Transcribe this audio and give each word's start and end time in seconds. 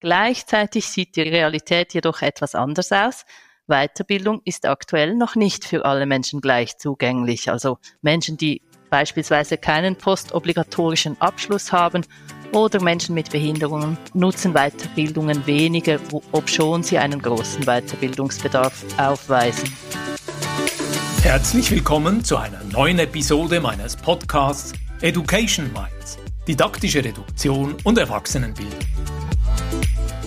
Gleichzeitig 0.00 0.86
sieht 0.86 1.14
die 1.16 1.20
Realität 1.22 1.92
jedoch 1.92 2.22
etwas 2.22 2.54
anders 2.54 2.90
aus. 2.90 3.26
Weiterbildung 3.66 4.40
ist 4.46 4.64
aktuell 4.64 5.14
noch 5.14 5.36
nicht 5.36 5.66
für 5.66 5.84
alle 5.84 6.06
Menschen 6.06 6.40
gleich 6.40 6.78
zugänglich. 6.78 7.50
Also 7.50 7.76
Menschen, 8.00 8.38
die 8.38 8.62
beispielsweise 8.88 9.58
keinen 9.58 9.96
postobligatorischen 9.96 11.20
Abschluss 11.20 11.70
haben 11.70 12.06
oder 12.52 12.82
Menschen 12.82 13.14
mit 13.14 13.30
Behinderungen 13.30 13.98
nutzen 14.14 14.54
Weiterbildungen 14.54 15.46
weniger, 15.46 16.00
obschon 16.32 16.82
sie 16.82 16.96
einen 16.96 17.20
großen 17.20 17.66
Weiterbildungsbedarf 17.66 18.82
aufweisen. 18.98 19.70
Herzlich 21.22 21.70
willkommen 21.70 22.24
zu 22.24 22.38
einer 22.38 22.64
neuen 22.72 22.98
Episode 22.98 23.60
meines 23.60 23.96
Podcasts 23.96 24.72
Education 25.02 25.70
Minds, 25.74 26.18
didaktische 26.48 27.04
Reduktion 27.04 27.76
und 27.84 27.98
Erwachsenenbildung. 27.98 28.80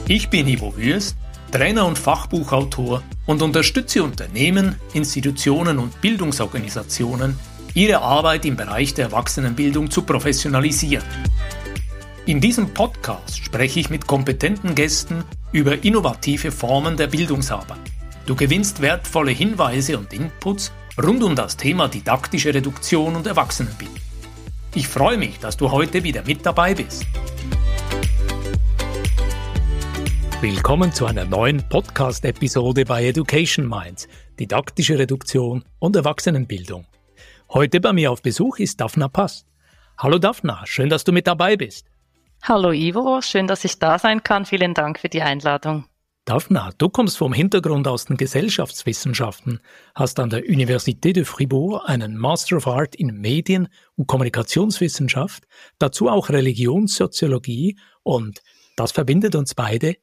Ich 0.08 0.30
bin 0.30 0.50
Ivo 0.50 0.76
Würst, 0.76 1.16
Trainer 1.50 1.86
und 1.86 1.98
Fachbuchautor 1.98 3.04
und 3.26 3.42
unterstütze 3.42 4.04
Unternehmen, 4.04 4.76
Institutionen 4.94 5.80
und 5.80 6.02
Bildungsorganisationen, 6.02 7.40
ihre 7.74 8.02
Arbeit 8.02 8.44
im 8.44 8.58
Bereich 8.58 8.94
der 8.94 9.06
Erwachsenenbildung 9.06 9.90
zu 9.90 10.02
professionalisieren. 10.02 11.06
In 12.26 12.42
diesem 12.42 12.74
Podcast 12.74 13.46
spreche 13.46 13.80
ich 13.80 13.90
mit 13.90 14.06
kompetenten 14.06 14.76
Gästen 14.76 15.24
über 15.54 15.86
innovative 15.86 16.52
Formen 16.52 16.98
der 16.98 17.08
Bildungsarbeit. 17.08 17.80
Du 18.26 18.36
gewinnst 18.36 18.82
wertvolle 18.82 19.32
Hinweise 19.32 19.98
und 19.98 20.12
Inputs 20.12 20.74
rund 21.02 21.24
um 21.24 21.34
das 21.34 21.56
Thema 21.56 21.88
didaktische 21.88 22.54
Reduktion 22.54 23.16
und 23.16 23.26
Erwachsenenbildung. 23.26 23.96
Ich 24.76 24.90
freue 24.90 25.18
mich, 25.18 25.40
dass 25.40 25.56
du 25.56 25.72
heute 25.72 26.04
wieder 26.04 26.24
mit 26.26 26.46
dabei 26.46 26.74
bist. 26.74 27.06
Willkommen 30.44 30.92
zu 30.92 31.06
einer 31.06 31.24
neuen 31.24 31.64
Podcast-Episode 31.70 32.84
bei 32.84 33.06
Education 33.06 33.66
Minds, 33.66 34.10
didaktische 34.38 35.00
Reduktion 35.00 35.64
und 35.80 35.96
Erwachsenenbildung. 35.96 36.86
Heute 37.54 37.80
bei 37.80 37.94
mir 37.94 38.12
auf 38.12 38.22
Besuch 38.22 38.60
ist 38.60 38.82
Daphna 38.82 39.08
Past. 39.08 39.48
Hallo 39.98 40.20
Daphna, 40.20 40.66
schön, 40.66 40.90
dass 40.90 41.06
du 41.06 41.14
mit 41.14 41.28
dabei 41.28 41.56
bist. 41.56 41.88
Hallo 42.42 42.74
Ivo, 42.74 43.22
schön, 43.22 43.48
dass 43.48 43.64
ich 43.64 43.80
da 43.80 43.98
sein 43.98 44.22
kann. 44.22 44.46
Vielen 44.46 44.74
Dank 44.74 45.00
für 45.00 45.08
die 45.08 45.22
Einladung. 45.22 45.86
Daphna, 46.26 46.72
du 46.78 46.90
kommst 46.90 47.18
vom 47.18 47.32
Hintergrund 47.32 47.88
aus 47.88 48.04
den 48.04 48.18
Gesellschaftswissenschaften, 48.18 49.62
hast 49.96 50.20
an 50.20 50.30
der 50.30 50.44
Université 50.44 51.14
de 51.14 51.24
Fribourg 51.24 51.88
einen 51.88 52.18
Master 52.18 52.58
of 52.58 52.68
Art 52.68 52.96
in 52.96 53.16
Medien- 53.22 53.70
und 53.96 54.08
Kommunikationswissenschaft, 54.08 55.46
dazu 55.80 56.10
auch 56.10 56.28
Religionssoziologie 56.28 57.78
und, 58.04 58.42
das 58.76 58.92
verbindet 58.92 59.36
uns 59.36 59.56
beide, 59.56 59.96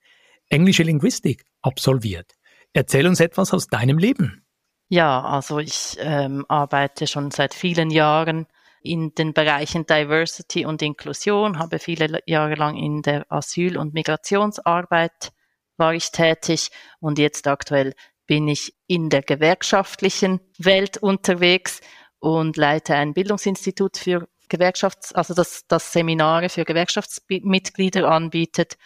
englische 0.50 0.82
Linguistik 0.82 1.44
absolviert. 1.62 2.34
Erzähl 2.72 3.06
uns 3.06 3.20
etwas 3.20 3.54
aus 3.54 3.66
deinem 3.66 3.98
Leben. 3.98 4.44
Ja, 4.88 5.22
also 5.22 5.58
ich 5.58 5.96
ähm, 6.00 6.44
arbeite 6.48 7.06
schon 7.06 7.30
seit 7.30 7.54
vielen 7.54 7.90
Jahren 7.90 8.46
in 8.82 9.14
den 9.14 9.32
Bereichen 9.32 9.86
Diversity 9.86 10.66
und 10.66 10.82
Inklusion, 10.82 11.58
habe 11.58 11.78
viele 11.78 12.20
Jahre 12.26 12.54
lang 12.54 12.76
in 12.76 13.02
der 13.02 13.30
Asyl- 13.30 13.76
und 13.76 13.94
Migrationsarbeit 13.94 15.32
war 15.76 15.94
ich 15.94 16.10
tätig 16.10 16.70
und 16.98 17.18
jetzt 17.18 17.46
aktuell 17.46 17.94
bin 18.26 18.48
ich 18.48 18.74
in 18.86 19.08
der 19.08 19.22
gewerkschaftlichen 19.22 20.40
Welt 20.58 20.98
unterwegs 20.98 21.80
und 22.18 22.56
leite 22.56 22.94
ein 22.94 23.14
Bildungsinstitut 23.14 23.96
für 23.96 24.28
Gewerkschafts-, 24.48 25.14
also 25.14 25.34
das, 25.34 25.66
das 25.68 25.92
Seminare 25.92 26.48
für 26.48 26.64
Gewerkschaftsmitglieder 26.64 28.10
anbietet 28.10 28.76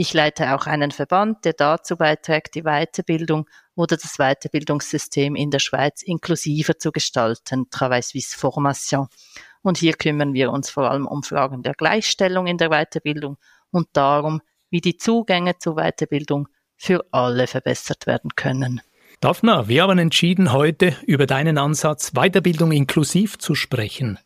ich 0.00 0.14
leite 0.14 0.54
auch 0.54 0.66
einen 0.66 0.92
Verband, 0.92 1.44
der 1.44 1.52
dazu 1.52 1.98
beiträgt, 1.98 2.54
die 2.54 2.62
Weiterbildung 2.62 3.46
oder 3.74 3.98
das 3.98 4.16
Weiterbildungssystem 4.16 5.36
in 5.36 5.50
der 5.50 5.58
Schweiz 5.58 6.02
inklusiver 6.02 6.78
zu 6.78 6.90
gestalten, 6.90 7.68
Travail 7.68 8.02
Suisse 8.02 8.34
Formation. 8.34 9.08
Und 9.60 9.76
hier 9.76 9.92
kümmern 9.92 10.32
wir 10.32 10.52
uns 10.52 10.70
vor 10.70 10.90
allem 10.90 11.06
um 11.06 11.22
Fragen 11.22 11.62
der 11.62 11.74
Gleichstellung 11.74 12.46
in 12.46 12.56
der 12.56 12.70
Weiterbildung 12.70 13.36
und 13.72 13.88
darum, 13.92 14.40
wie 14.70 14.80
die 14.80 14.96
Zugänge 14.96 15.58
zur 15.58 15.74
Weiterbildung 15.74 16.48
für 16.78 17.04
alle 17.10 17.46
verbessert 17.46 18.06
werden 18.06 18.30
können. 18.36 18.80
Daphna, 19.20 19.68
wir 19.68 19.82
haben 19.82 19.98
entschieden, 19.98 20.54
heute 20.54 20.96
über 21.06 21.26
deinen 21.26 21.58
Ansatz 21.58 22.12
Weiterbildung 22.12 22.72
inklusiv 22.72 23.36
zu 23.36 23.54
sprechen. 23.54 24.18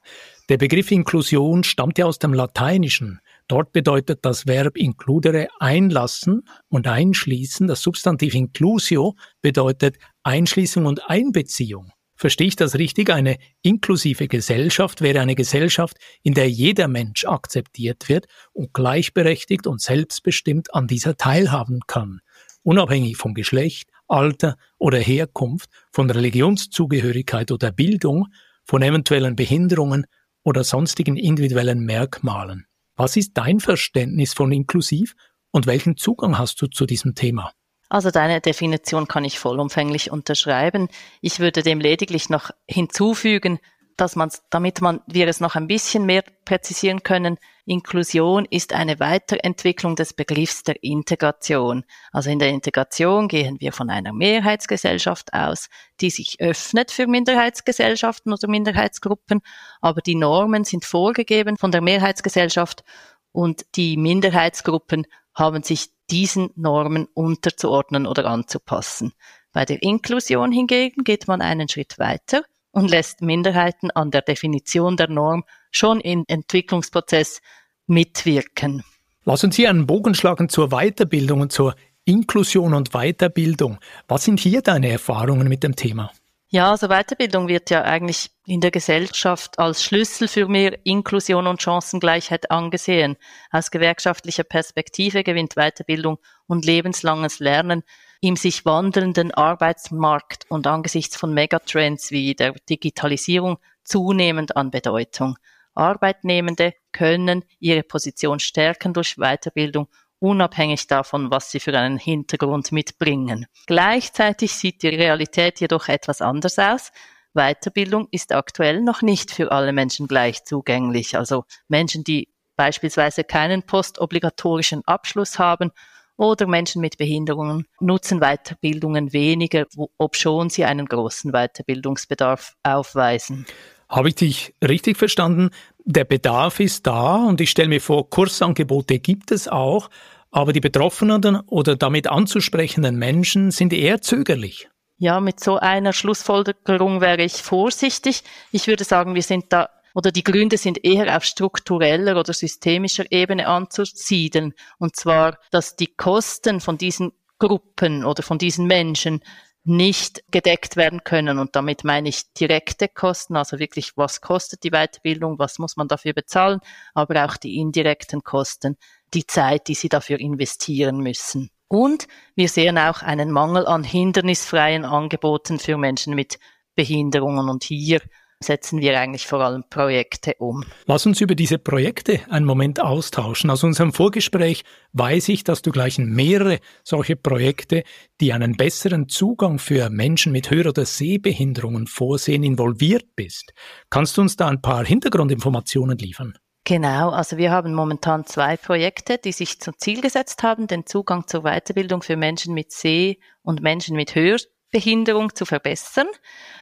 Der 0.48 0.58
Begriff 0.58 0.92
Inklusion 0.92 1.64
stammt 1.64 1.98
ja 1.98 2.06
aus 2.06 2.20
dem 2.20 2.32
Lateinischen. 2.32 3.20
Dort 3.48 3.72
bedeutet 3.72 4.20
das 4.22 4.46
Verb 4.46 4.76
includere 4.76 5.48
einlassen 5.60 6.42
und 6.68 6.86
einschließen. 6.86 7.66
Das 7.66 7.82
Substantiv 7.82 8.34
inclusio 8.34 9.16
bedeutet 9.42 9.96
Einschließung 10.22 10.86
und 10.86 11.10
Einbeziehung. 11.10 11.92
Verstehe 12.16 12.46
ich 12.46 12.56
das 12.56 12.76
richtig? 12.76 13.10
Eine 13.10 13.36
inklusive 13.62 14.28
Gesellschaft 14.28 15.00
wäre 15.00 15.20
eine 15.20 15.34
Gesellschaft, 15.34 15.96
in 16.22 16.32
der 16.34 16.48
jeder 16.48 16.88
Mensch 16.88 17.24
akzeptiert 17.24 18.08
wird 18.08 18.26
und 18.52 18.72
gleichberechtigt 18.72 19.66
und 19.66 19.80
selbstbestimmt 19.80 20.72
an 20.74 20.86
dieser 20.86 21.16
teilhaben 21.16 21.80
kann, 21.86 22.20
unabhängig 22.62 23.16
vom 23.16 23.34
Geschlecht, 23.34 23.90
Alter 24.06 24.56
oder 24.78 24.98
Herkunft, 24.98 25.68
von 25.90 26.08
Religionszugehörigkeit 26.08 27.50
oder 27.50 27.72
Bildung, 27.72 28.28
von 28.64 28.82
eventuellen 28.82 29.34
Behinderungen 29.34 30.06
oder 30.44 30.62
sonstigen 30.62 31.16
individuellen 31.16 31.80
Merkmalen. 31.80 32.66
Was 32.96 33.16
ist 33.16 33.32
dein 33.34 33.60
Verständnis 33.60 34.34
von 34.34 34.52
inklusiv 34.52 35.14
und 35.50 35.66
welchen 35.66 35.96
Zugang 35.96 36.38
hast 36.38 36.60
du 36.62 36.66
zu 36.66 36.86
diesem 36.86 37.14
Thema? 37.14 37.52
Also 37.88 38.10
deine 38.10 38.40
Definition 38.40 39.08
kann 39.08 39.24
ich 39.24 39.38
vollumfänglich 39.38 40.10
unterschreiben. 40.10 40.88
Ich 41.20 41.40
würde 41.40 41.62
dem 41.62 41.80
lediglich 41.80 42.28
noch 42.30 42.50
hinzufügen, 42.66 43.58
dass 43.96 44.16
man, 44.16 44.30
damit 44.50 44.80
man, 44.80 45.00
wir 45.06 45.28
es 45.28 45.40
noch 45.40 45.54
ein 45.54 45.66
bisschen 45.66 46.06
mehr 46.06 46.24
präzisieren 46.44 47.02
können, 47.02 47.38
Inklusion 47.66 48.46
ist 48.50 48.74
eine 48.74 49.00
Weiterentwicklung 49.00 49.96
des 49.96 50.12
Begriffs 50.12 50.64
der 50.64 50.82
Integration. 50.82 51.84
Also 52.12 52.30
in 52.30 52.38
der 52.38 52.50
Integration 52.50 53.26
gehen 53.28 53.58
wir 53.60 53.72
von 53.72 53.88
einer 53.88 54.12
Mehrheitsgesellschaft 54.12 55.32
aus, 55.32 55.68
die 56.00 56.10
sich 56.10 56.40
öffnet 56.40 56.90
für 56.90 57.06
Minderheitsgesellschaften 57.06 58.32
oder 58.32 58.48
Minderheitsgruppen, 58.48 59.40
aber 59.80 60.02
die 60.02 60.14
Normen 60.14 60.64
sind 60.64 60.84
vorgegeben 60.84 61.56
von 61.56 61.70
der 61.70 61.80
Mehrheitsgesellschaft 61.80 62.84
und 63.32 63.64
die 63.76 63.96
Minderheitsgruppen 63.96 65.06
haben 65.34 65.62
sich 65.62 65.88
diesen 66.10 66.50
Normen 66.56 67.06
unterzuordnen 67.14 68.06
oder 68.06 68.26
anzupassen. 68.26 69.12
Bei 69.52 69.64
der 69.64 69.82
Inklusion 69.82 70.52
hingegen 70.52 71.02
geht 71.02 71.28
man 71.28 71.40
einen 71.40 71.68
Schritt 71.68 71.98
weiter 71.98 72.42
und 72.72 72.90
lässt 72.90 73.22
Minderheiten 73.22 73.90
an 73.90 74.10
der 74.10 74.22
Definition 74.22 74.96
der 74.96 75.08
Norm 75.08 75.44
schon 75.76 76.00
im 76.00 76.24
Entwicklungsprozess 76.26 77.40
mitwirken. 77.86 78.82
Lass 79.24 79.44
uns 79.44 79.56
hier 79.56 79.70
einen 79.70 79.86
Bogen 79.86 80.14
schlagen 80.14 80.48
zur 80.48 80.68
Weiterbildung 80.68 81.40
und 81.40 81.52
zur 81.52 81.74
Inklusion 82.04 82.74
und 82.74 82.90
Weiterbildung. 82.90 83.78
Was 84.06 84.24
sind 84.24 84.40
hier 84.40 84.60
deine 84.60 84.90
Erfahrungen 84.90 85.48
mit 85.48 85.62
dem 85.62 85.74
Thema? 85.74 86.10
Ja, 86.48 86.70
also 86.70 86.88
Weiterbildung 86.88 87.48
wird 87.48 87.70
ja 87.70 87.82
eigentlich 87.82 88.30
in 88.46 88.60
der 88.60 88.70
Gesellschaft 88.70 89.58
als 89.58 89.82
Schlüssel 89.82 90.28
für 90.28 90.46
mehr 90.46 90.78
Inklusion 90.86 91.48
und 91.48 91.60
Chancengleichheit 91.60 92.50
angesehen. 92.50 93.16
Aus 93.50 93.72
gewerkschaftlicher 93.72 94.44
Perspektive 94.44 95.24
gewinnt 95.24 95.54
Weiterbildung 95.54 96.18
und 96.46 96.64
lebenslanges 96.64 97.40
Lernen 97.40 97.82
im 98.20 98.36
sich 98.36 98.64
wandelnden 98.64 99.32
Arbeitsmarkt 99.32 100.44
und 100.48 100.66
angesichts 100.66 101.16
von 101.16 101.34
Megatrends 101.34 102.10
wie 102.10 102.34
der 102.34 102.52
Digitalisierung 102.70 103.58
zunehmend 103.82 104.56
an 104.56 104.70
Bedeutung. 104.70 105.36
Arbeitnehmende 105.74 106.74
können 106.92 107.44
ihre 107.58 107.82
Position 107.82 108.38
stärken 108.40 108.92
durch 108.92 109.16
Weiterbildung 109.16 109.88
unabhängig 110.18 110.86
davon, 110.86 111.30
was 111.30 111.50
sie 111.50 111.60
für 111.60 111.76
einen 111.78 111.98
Hintergrund 111.98 112.72
mitbringen. 112.72 113.46
Gleichzeitig 113.66 114.54
sieht 114.54 114.82
die 114.82 114.88
Realität 114.88 115.60
jedoch 115.60 115.88
etwas 115.88 116.22
anders 116.22 116.58
aus. 116.58 116.92
Weiterbildung 117.34 118.08
ist 118.10 118.32
aktuell 118.32 118.80
noch 118.80 119.02
nicht 119.02 119.30
für 119.30 119.52
alle 119.52 119.72
Menschen 119.72 120.06
gleich 120.06 120.44
zugänglich. 120.44 121.16
Also 121.16 121.44
Menschen, 121.68 122.04
die 122.04 122.28
beispielsweise 122.56 123.24
keinen 123.24 123.64
postobligatorischen 123.64 124.82
Abschluss 124.86 125.38
haben 125.38 125.72
oder 126.16 126.46
Menschen 126.46 126.80
mit 126.80 126.96
Behinderungen 126.96 127.66
nutzen 127.80 128.20
Weiterbildungen 128.20 129.12
weniger, 129.12 129.66
obschon 129.98 130.48
sie 130.48 130.64
einen 130.64 130.86
großen 130.86 131.32
Weiterbildungsbedarf 131.32 132.54
aufweisen. 132.62 133.46
Habe 133.94 134.08
ich 134.08 134.16
dich 134.16 134.54
richtig 134.60 134.96
verstanden? 134.96 135.50
Der 135.84 136.02
Bedarf 136.02 136.58
ist 136.58 136.84
da 136.84 137.14
und 137.14 137.40
ich 137.40 137.50
stelle 137.50 137.68
mir 137.68 137.80
vor, 137.80 138.10
Kursangebote 138.10 138.98
gibt 138.98 139.30
es 139.30 139.46
auch, 139.46 139.88
aber 140.32 140.52
die 140.52 140.58
Betroffenen 140.58 141.36
oder 141.46 141.76
damit 141.76 142.08
anzusprechenden 142.08 142.96
Menschen 142.96 143.52
sind 143.52 143.72
eher 143.72 144.00
zögerlich. 144.00 144.68
Ja, 144.98 145.20
mit 145.20 145.38
so 145.38 145.58
einer 145.58 145.92
Schlussfolgerung 145.92 147.00
wäre 147.00 147.22
ich 147.22 147.34
vorsichtig. 147.34 148.24
Ich 148.50 148.66
würde 148.66 148.82
sagen, 148.82 149.14
wir 149.14 149.22
sind 149.22 149.44
da 149.50 149.68
oder 149.94 150.10
die 150.10 150.24
Gründe 150.24 150.58
sind 150.58 150.84
eher 150.84 151.16
auf 151.16 151.22
struktureller 151.22 152.18
oder 152.18 152.32
systemischer 152.32 153.04
Ebene 153.12 153.46
anzusiedeln. 153.46 154.54
Und 154.78 154.96
zwar, 154.96 155.38
dass 155.52 155.76
die 155.76 155.94
Kosten 155.94 156.58
von 156.58 156.78
diesen 156.78 157.12
Gruppen 157.38 158.04
oder 158.04 158.24
von 158.24 158.38
diesen 158.38 158.66
Menschen 158.66 159.20
nicht 159.64 160.22
gedeckt 160.30 160.76
werden 160.76 161.04
können. 161.04 161.38
Und 161.38 161.56
damit 161.56 161.84
meine 161.84 162.08
ich 162.08 162.32
direkte 162.34 162.88
Kosten, 162.88 163.36
also 163.36 163.58
wirklich, 163.58 163.96
was 163.96 164.20
kostet 164.20 164.62
die 164.62 164.70
Weiterbildung, 164.70 165.38
was 165.38 165.58
muss 165.58 165.76
man 165.76 165.88
dafür 165.88 166.12
bezahlen, 166.12 166.60
aber 166.92 167.24
auch 167.24 167.36
die 167.36 167.56
indirekten 167.56 168.22
Kosten, 168.22 168.76
die 169.14 169.26
Zeit, 169.26 169.68
die 169.68 169.74
sie 169.74 169.88
dafür 169.88 170.20
investieren 170.20 170.98
müssen. 170.98 171.50
Und 171.68 172.06
wir 172.36 172.48
sehen 172.48 172.78
auch 172.78 173.02
einen 173.02 173.30
Mangel 173.30 173.66
an 173.66 173.82
hindernisfreien 173.84 174.84
Angeboten 174.84 175.58
für 175.58 175.78
Menschen 175.78 176.14
mit 176.14 176.38
Behinderungen. 176.74 177.48
Und 177.48 177.64
hier 177.64 178.00
setzen 178.40 178.80
wir 178.80 178.98
eigentlich 178.98 179.26
vor 179.26 179.40
allem 179.40 179.64
Projekte 179.68 180.34
um. 180.38 180.64
Lass 180.86 181.06
uns 181.06 181.20
über 181.20 181.34
diese 181.34 181.58
Projekte 181.58 182.20
einen 182.28 182.46
Moment 182.46 182.80
austauschen. 182.80 183.50
Aus 183.50 183.64
unserem 183.64 183.92
Vorgespräch 183.92 184.64
weiß 184.92 185.28
ich, 185.30 185.44
dass 185.44 185.62
du 185.62 185.70
gleich 185.70 185.98
in 185.98 186.12
mehrere 186.12 186.60
solche 186.82 187.16
Projekte, 187.16 187.84
die 188.20 188.32
einen 188.32 188.56
besseren 188.56 189.08
Zugang 189.08 189.58
für 189.58 189.90
Menschen 189.90 190.32
mit 190.32 190.50
Hör- 190.50 190.68
oder 190.68 190.84
Sehbehinderungen 190.84 191.86
vorsehen, 191.86 192.42
involviert 192.42 193.16
bist. 193.16 193.52
Kannst 193.90 194.16
du 194.16 194.22
uns 194.22 194.36
da 194.36 194.48
ein 194.48 194.62
paar 194.62 194.84
Hintergrundinformationen 194.84 195.98
liefern? 195.98 196.34
Genau, 196.66 197.10
also 197.10 197.36
wir 197.36 197.50
haben 197.50 197.74
momentan 197.74 198.24
zwei 198.24 198.56
Projekte, 198.56 199.18
die 199.18 199.32
sich 199.32 199.60
zum 199.60 199.74
Ziel 199.76 200.00
gesetzt 200.00 200.42
haben, 200.42 200.66
den 200.66 200.86
Zugang 200.86 201.26
zur 201.26 201.42
Weiterbildung 201.42 202.00
für 202.00 202.16
Menschen 202.16 202.54
mit 202.54 202.72
Seh- 202.72 203.18
und 203.42 203.60
Menschen 203.60 203.96
mit 203.96 204.14
Hör- 204.14 204.38
Behinderung 204.74 205.34
zu 205.36 205.46
verbessern. 205.46 206.08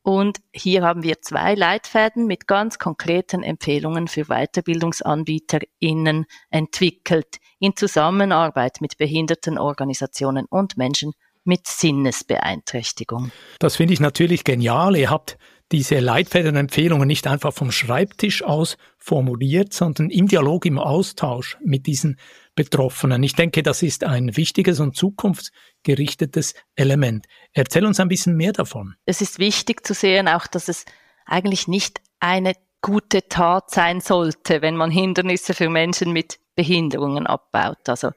Und 0.02 0.42
hier 0.52 0.82
haben 0.82 1.02
wir 1.02 1.22
zwei 1.22 1.54
Leitfäden 1.54 2.26
mit 2.26 2.46
ganz 2.46 2.78
konkreten 2.78 3.42
Empfehlungen 3.42 4.06
für 4.06 4.28
WeiterbildungsanbieterInnen 4.28 6.26
entwickelt, 6.50 7.38
in 7.58 7.74
Zusammenarbeit 7.74 8.82
mit 8.82 8.98
Behindertenorganisationen 8.98 10.44
und 10.44 10.76
Menschen 10.76 11.12
mit 11.44 11.66
Sinnesbeeinträchtigung. 11.66 13.32
Das 13.58 13.76
finde 13.76 13.94
ich 13.94 14.00
natürlich 14.00 14.44
genial. 14.44 14.94
Ihr 14.94 15.08
habt 15.08 15.38
diese 15.72 15.98
Leitfädenempfehlungen 15.98 17.08
nicht 17.08 17.26
einfach 17.26 17.52
vom 17.52 17.72
Schreibtisch 17.72 18.42
aus 18.42 18.76
formuliert, 18.98 19.72
sondern 19.72 20.10
im 20.10 20.28
Dialog, 20.28 20.66
im 20.66 20.78
Austausch 20.78 21.56
mit 21.64 21.86
diesen 21.86 22.18
Betroffenen. 22.54 23.22
Ich 23.22 23.34
denke, 23.34 23.62
das 23.62 23.82
ist 23.82 24.04
ein 24.04 24.36
wichtiges 24.36 24.78
und 24.80 24.94
zukunftsgerichtetes 24.94 26.54
Element. 26.76 27.26
Erzähl 27.54 27.86
uns 27.86 27.98
ein 27.98 28.08
bisschen 28.08 28.36
mehr 28.36 28.52
davon. 28.52 28.94
Es 29.06 29.22
ist 29.22 29.38
wichtig 29.38 29.86
zu 29.86 29.94
sehen 29.94 30.28
auch, 30.28 30.46
dass 30.46 30.68
es 30.68 30.84
eigentlich 31.24 31.66
nicht 31.66 32.00
eine 32.20 32.52
gute 32.82 33.28
Tat 33.28 33.70
sein 33.70 34.00
sollte, 34.00 34.60
wenn 34.60 34.76
man 34.76 34.90
Hindernisse 34.90 35.54
für 35.54 35.70
Menschen 35.70 36.12
mit 36.12 36.38
Behinderungen 36.54 37.26
abbaut. 37.26 37.88
Also, 37.88 38.10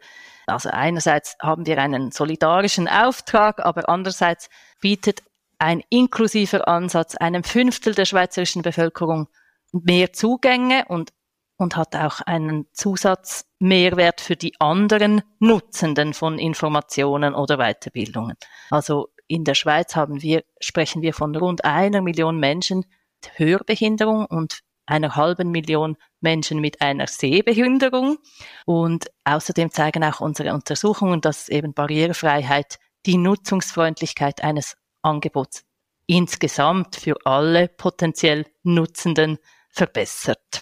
also 0.47 0.69
einerseits 0.69 1.37
haben 1.41 1.65
wir 1.65 1.77
einen 1.77 2.11
solidarischen 2.11 2.89
Auftrag, 2.89 3.65
aber 3.65 3.87
andererseits 3.87 4.49
bietet 4.81 5.23
ein 5.59 5.81
inklusiver 5.89 6.67
Ansatz 6.67 7.15
einem 7.15 7.43
Fünftel 7.43 7.93
der 7.95 8.05
schweizerischen 8.05 8.61
Bevölkerung 8.61 9.27
mehr 9.71 10.13
Zugänge 10.13 10.85
und, 10.87 11.11
und 11.57 11.75
hat 11.75 11.95
auch 11.95 12.21
einen 12.21 12.67
Zusatzmehrwert 12.73 14.21
für 14.21 14.35
die 14.35 14.53
anderen 14.59 15.21
Nutzenden 15.39 16.13
von 16.13 16.39
Informationen 16.39 17.33
oder 17.33 17.57
Weiterbildungen. 17.57 18.35
Also 18.69 19.09
in 19.27 19.43
der 19.43 19.55
Schweiz 19.55 19.95
haben 19.95 20.21
wir, 20.21 20.43
sprechen 20.59 21.01
wir 21.01 21.13
von 21.13 21.35
rund 21.35 21.65
einer 21.65 22.01
Million 22.01 22.39
Menschen 22.39 22.85
mit 23.25 23.39
Hörbehinderung 23.39 24.25
und 24.25 24.59
einer 24.85 25.15
halben 25.15 25.51
Million 25.51 25.97
Menschen 26.21 26.59
mit 26.59 26.81
einer 26.81 27.07
Sehbehinderung. 27.07 28.17
Und 28.65 29.07
außerdem 29.23 29.71
zeigen 29.71 30.03
auch 30.03 30.21
unsere 30.21 30.53
Untersuchungen, 30.53 31.21
dass 31.21 31.49
eben 31.49 31.73
Barrierefreiheit 31.73 32.77
die 33.05 33.17
Nutzungsfreundlichkeit 33.17 34.43
eines 34.43 34.77
Angebots 35.05 35.63
insgesamt 36.07 36.95
für 36.97 37.15
alle 37.25 37.67
potenziell 37.67 38.45
Nutzenden 38.63 39.39
verbessert. 39.69 40.61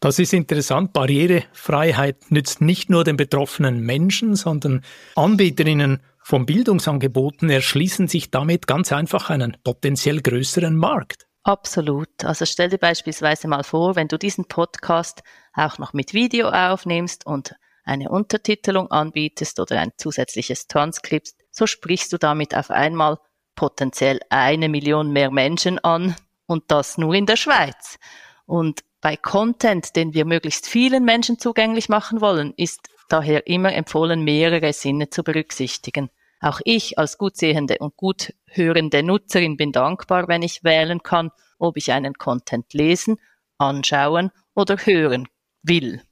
Das 0.00 0.18
ist 0.18 0.32
interessant. 0.32 0.92
Barrierefreiheit 0.92 2.30
nützt 2.30 2.60
nicht 2.60 2.90
nur 2.90 3.04
den 3.04 3.16
betroffenen 3.16 3.80
Menschen, 3.80 4.36
sondern 4.36 4.84
Anbieterinnen 5.16 6.02
von 6.22 6.46
Bildungsangeboten 6.46 7.50
erschließen 7.50 8.08
sich 8.08 8.30
damit 8.30 8.66
ganz 8.66 8.92
einfach 8.92 9.28
einen 9.30 9.56
potenziell 9.62 10.22
größeren 10.22 10.76
Markt. 10.76 11.26
Absolut. 11.42 12.24
Also 12.24 12.46
stell 12.46 12.70
dir 12.70 12.78
beispielsweise 12.78 13.48
mal 13.48 13.64
vor, 13.64 13.96
wenn 13.96 14.08
du 14.08 14.18
diesen 14.18 14.46
Podcast 14.46 15.22
auch 15.52 15.76
noch 15.76 15.92
mit 15.92 16.14
Video 16.14 16.48
aufnimmst 16.48 17.26
und 17.26 17.54
eine 17.84 18.08
Untertitelung 18.08 18.90
anbietest 18.90 19.60
oder 19.60 19.78
ein 19.78 19.92
zusätzliches 19.98 20.66
Transkript, 20.68 21.34
so 21.50 21.66
sprichst 21.66 22.10
du 22.14 22.16
damit 22.16 22.56
auf 22.56 22.70
einmal 22.70 23.18
potenziell 23.54 24.20
eine 24.30 24.68
Million 24.68 25.12
mehr 25.12 25.30
Menschen 25.30 25.78
an 25.78 26.14
und 26.46 26.64
das 26.68 26.98
nur 26.98 27.14
in 27.14 27.26
der 27.26 27.36
Schweiz. 27.36 27.98
Und 28.46 28.80
bei 29.00 29.16
Content, 29.16 29.96
den 29.96 30.14
wir 30.14 30.24
möglichst 30.24 30.66
vielen 30.66 31.04
Menschen 31.04 31.38
zugänglich 31.38 31.88
machen 31.88 32.20
wollen, 32.20 32.54
ist 32.56 32.88
daher 33.08 33.46
immer 33.46 33.72
empfohlen, 33.74 34.24
mehrere 34.24 34.72
Sinne 34.72 35.10
zu 35.10 35.22
berücksichtigen. 35.22 36.10
Auch 36.40 36.60
ich 36.64 36.98
als 36.98 37.18
gutsehende 37.18 37.78
und 37.78 37.96
gut 37.96 38.34
hörende 38.46 39.02
Nutzerin 39.02 39.56
bin 39.56 39.72
dankbar, 39.72 40.28
wenn 40.28 40.42
ich 40.42 40.64
wählen 40.64 41.02
kann, 41.02 41.30
ob 41.58 41.76
ich 41.76 41.92
einen 41.92 42.14
Content 42.14 42.72
lesen, 42.74 43.18
anschauen 43.58 44.30
oder 44.54 44.76
hören 44.76 45.28
will. 45.62 46.02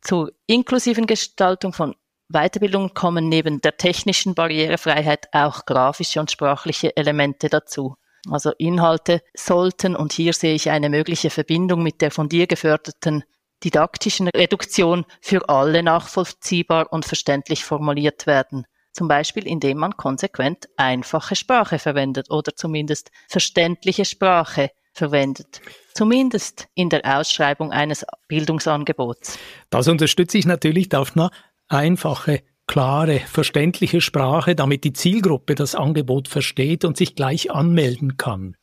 Zur 0.00 0.32
inklusiven 0.46 1.06
Gestaltung 1.06 1.72
von 1.72 1.94
Weiterbildung 2.32 2.94
kommen 2.94 3.28
neben 3.28 3.60
der 3.60 3.76
technischen 3.76 4.34
Barrierefreiheit 4.34 5.26
auch 5.32 5.66
grafische 5.66 6.20
und 6.20 6.30
sprachliche 6.30 6.96
Elemente 6.96 7.48
dazu. 7.48 7.96
Also 8.30 8.52
Inhalte 8.58 9.22
sollten, 9.34 9.96
und 9.96 10.12
hier 10.12 10.32
sehe 10.32 10.54
ich 10.54 10.70
eine 10.70 10.90
mögliche 10.90 11.30
Verbindung 11.30 11.82
mit 11.82 12.00
der 12.00 12.10
von 12.10 12.28
dir 12.28 12.46
geförderten 12.46 13.24
didaktischen 13.64 14.28
Reduktion 14.28 15.04
für 15.20 15.48
alle 15.48 15.82
nachvollziehbar 15.82 16.92
und 16.92 17.04
verständlich 17.04 17.64
formuliert 17.64 18.26
werden. 18.26 18.64
Zum 18.92 19.06
Beispiel, 19.06 19.46
indem 19.46 19.78
man 19.78 19.96
konsequent 19.96 20.68
einfache 20.76 21.36
Sprache 21.36 21.78
verwendet 21.78 22.30
oder 22.30 22.54
zumindest 22.56 23.10
verständliche 23.28 24.04
Sprache 24.04 24.70
verwendet. 24.92 25.60
Zumindest 25.94 26.68
in 26.74 26.88
der 26.88 27.18
Ausschreibung 27.18 27.70
eines 27.72 28.04
Bildungsangebots. 28.28 29.38
Das 29.68 29.88
unterstütze 29.88 30.38
ich 30.38 30.46
natürlich, 30.46 30.88
Daphna 30.88 31.30
einfache, 31.70 32.42
klare, 32.66 33.20
verständliche 33.20 34.00
Sprache, 34.00 34.54
damit 34.54 34.84
die 34.84 34.92
Zielgruppe 34.92 35.54
das 35.54 35.74
Angebot 35.74 36.28
versteht 36.28 36.84
und 36.84 36.96
sich 36.96 37.14
gleich 37.14 37.50
anmelden 37.50 38.16
kann. 38.16 38.56